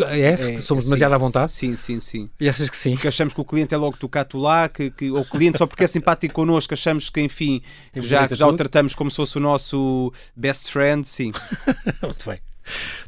[0.00, 1.52] É, é, somos sim, demasiado à vontade?
[1.52, 2.30] Sim, sim, sim.
[2.40, 2.96] E achas que sim?
[2.96, 5.66] que achamos que o cliente é logo tu lá, que, que, ou o cliente só
[5.66, 7.62] porque é simpático connosco, achamos que, enfim,
[7.92, 11.32] Temos já, já o tratamos como se fosse o nosso best friend, sim.
[12.02, 12.51] Muito bem.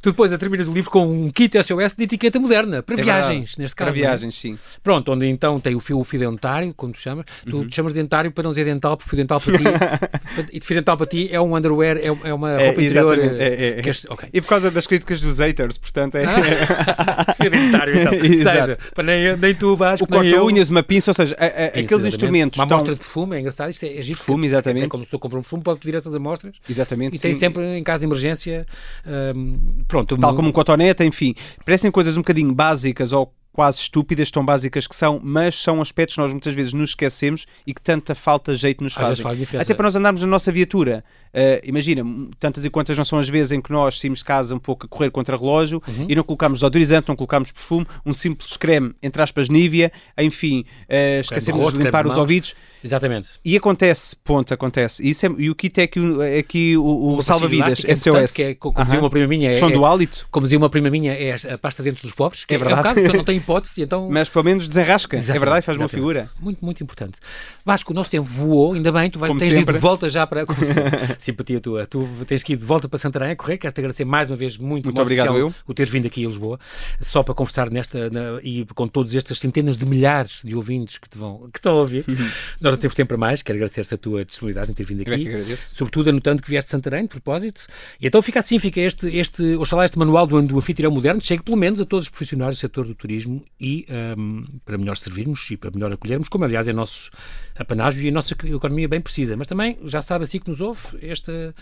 [0.02, 3.56] Tu depois terminas o livro com um kit SOS de etiqueta moderna, para É viagens,
[3.56, 3.90] neste caso.
[3.90, 4.02] Para é?
[4.02, 4.58] viagens, sim.
[4.82, 7.24] Pronto, onde então tem o fio, o fio dentário, como tu chamas.
[7.48, 7.66] Tu Uhum.
[7.68, 9.64] te chamas de dentário para não dizer dental, porque fio dental para ti.
[10.52, 13.18] e fio dental para ti é um underwear, é, é uma É, roupa interior.
[13.18, 13.82] é, é, é.
[13.82, 14.28] que és- ok.
[14.32, 16.24] E por causa das críticas dos haters, portanto, é.
[17.40, 18.12] fio dentário, então.
[18.44, 20.08] Seja, para nem, nem tu vais, o eu.
[20.08, 22.08] corta-unhas, uma pinça, ou seja, a- a- aqueles Exatamente.
[22.08, 22.58] instrumentos.
[22.58, 23.70] Uma estão- amostra de perfume, é engraçado.
[23.70, 24.82] Isto é, é giro, Perfume, exatamente.
[24.82, 26.54] Até como a pessoa compra um perfume, pode pedir essas amostras.
[26.68, 27.40] Exatamente, E tem sim.
[27.40, 28.66] sempre, em caso de emergência,
[29.06, 29.53] hum,
[29.86, 30.16] pronto.
[30.18, 31.34] Tal como um cotonete, enfim.
[31.64, 36.16] Parecem coisas um bocadinho básicas ou quase estúpidas, tão básicas que são, mas são aspectos
[36.16, 39.22] que nós muitas vezes nos esquecemos e que tanta falta jeito nos fazem.
[39.22, 39.54] faz.
[39.54, 41.04] Até para nós andarmos na nossa viatura.
[41.32, 42.04] Uh, imagina,
[42.38, 44.86] tantas e quantas não são as vezes em que nós saímos de casa um pouco
[44.86, 46.06] a correr contra relógio Uhum.
[46.08, 51.20] e não colocamos desodorizante, não colocamos perfume, um simples creme, entre aspas, Nivea, enfim, uh,
[51.20, 52.20] esquecemos rosto, de limpar de os mãos.
[52.20, 52.54] ouvidos.
[52.84, 53.30] Exatamente.
[53.44, 55.02] E acontece, ponto, acontece.
[55.04, 57.96] E, isso é- e o kit é aqui, o- é aqui o, o salva-vidas, é
[57.96, 58.32] SOS.
[58.32, 60.68] Que é, como dizia uma prima minha, é, Som é- do hálito, como dizia uma
[60.70, 62.44] prima minha, é a pasta de dentes dos pobres.
[62.44, 62.74] Que É é, verdade.
[62.74, 64.08] um bocado, porque eu não tenho hipótese, então...
[64.10, 65.16] mas pelo menos desenrasca.
[65.16, 66.28] é Exatamente, verdade, faz uma figura.
[66.40, 67.18] Muito, muito importante.
[67.64, 69.74] Vasco, o nosso tempo voou, ainda bem, tu vais, Como tens sempre.
[69.74, 70.44] de volta já para.
[70.46, 70.58] como
[71.18, 71.86] Simpatia tua.
[71.86, 73.58] Tu tens que ir de volta para Santarém a correr.
[73.58, 75.54] Quero-te agradecer mais uma vez muito, Muito obrigado, eu.
[75.66, 76.58] o teres vindo aqui a Lisboa,
[77.00, 81.08] só para conversar nesta na- e com todas estas centenas de milhares de ouvintes que,
[81.08, 82.04] te vão, que estão a ouvir.
[82.60, 83.42] Nós não temos tempo para mais.
[83.42, 85.28] Quero agradecer-te a tua disponibilidade em ter vindo é aqui.
[85.28, 85.74] agradeço.
[85.74, 87.62] Sobretudo anotando que vieste de Santarém, de propósito.
[88.00, 91.42] E então fica assim, fica este, este oxalá este manual do, do anfitrião moderno, chegue
[91.42, 93.86] pelo menos a todos os profissionais do setor do turismo e
[94.18, 97.10] hum, para melhor servirmos e para melhor acolhermos, como aliás é nosso
[97.56, 99.36] apanágio e a nossa economia bem precisa.
[99.36, 101.54] Mas também, já sabe assim que nos ouve, esta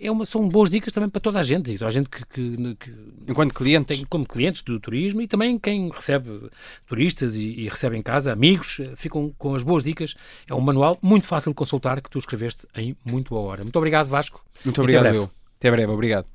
[0.00, 2.24] é uma, são boas dicas também para toda a gente, e toda a gente que,
[2.26, 2.92] que- que
[3.28, 6.50] Enquanto clientes, tem como clientes do turismo e também quem recebe
[6.86, 10.14] turistas e, e recebe em casa, amigos, eh, ficam com as boas dicas.
[10.48, 13.62] É um manual muito fácil de consultar que tu escreveste em muito boa hora.
[13.62, 14.44] Muito obrigado, Vasco.
[14.64, 15.18] muito até obrigado, breve.
[15.18, 15.30] eu.
[15.58, 16.26] Até breve, obrigado.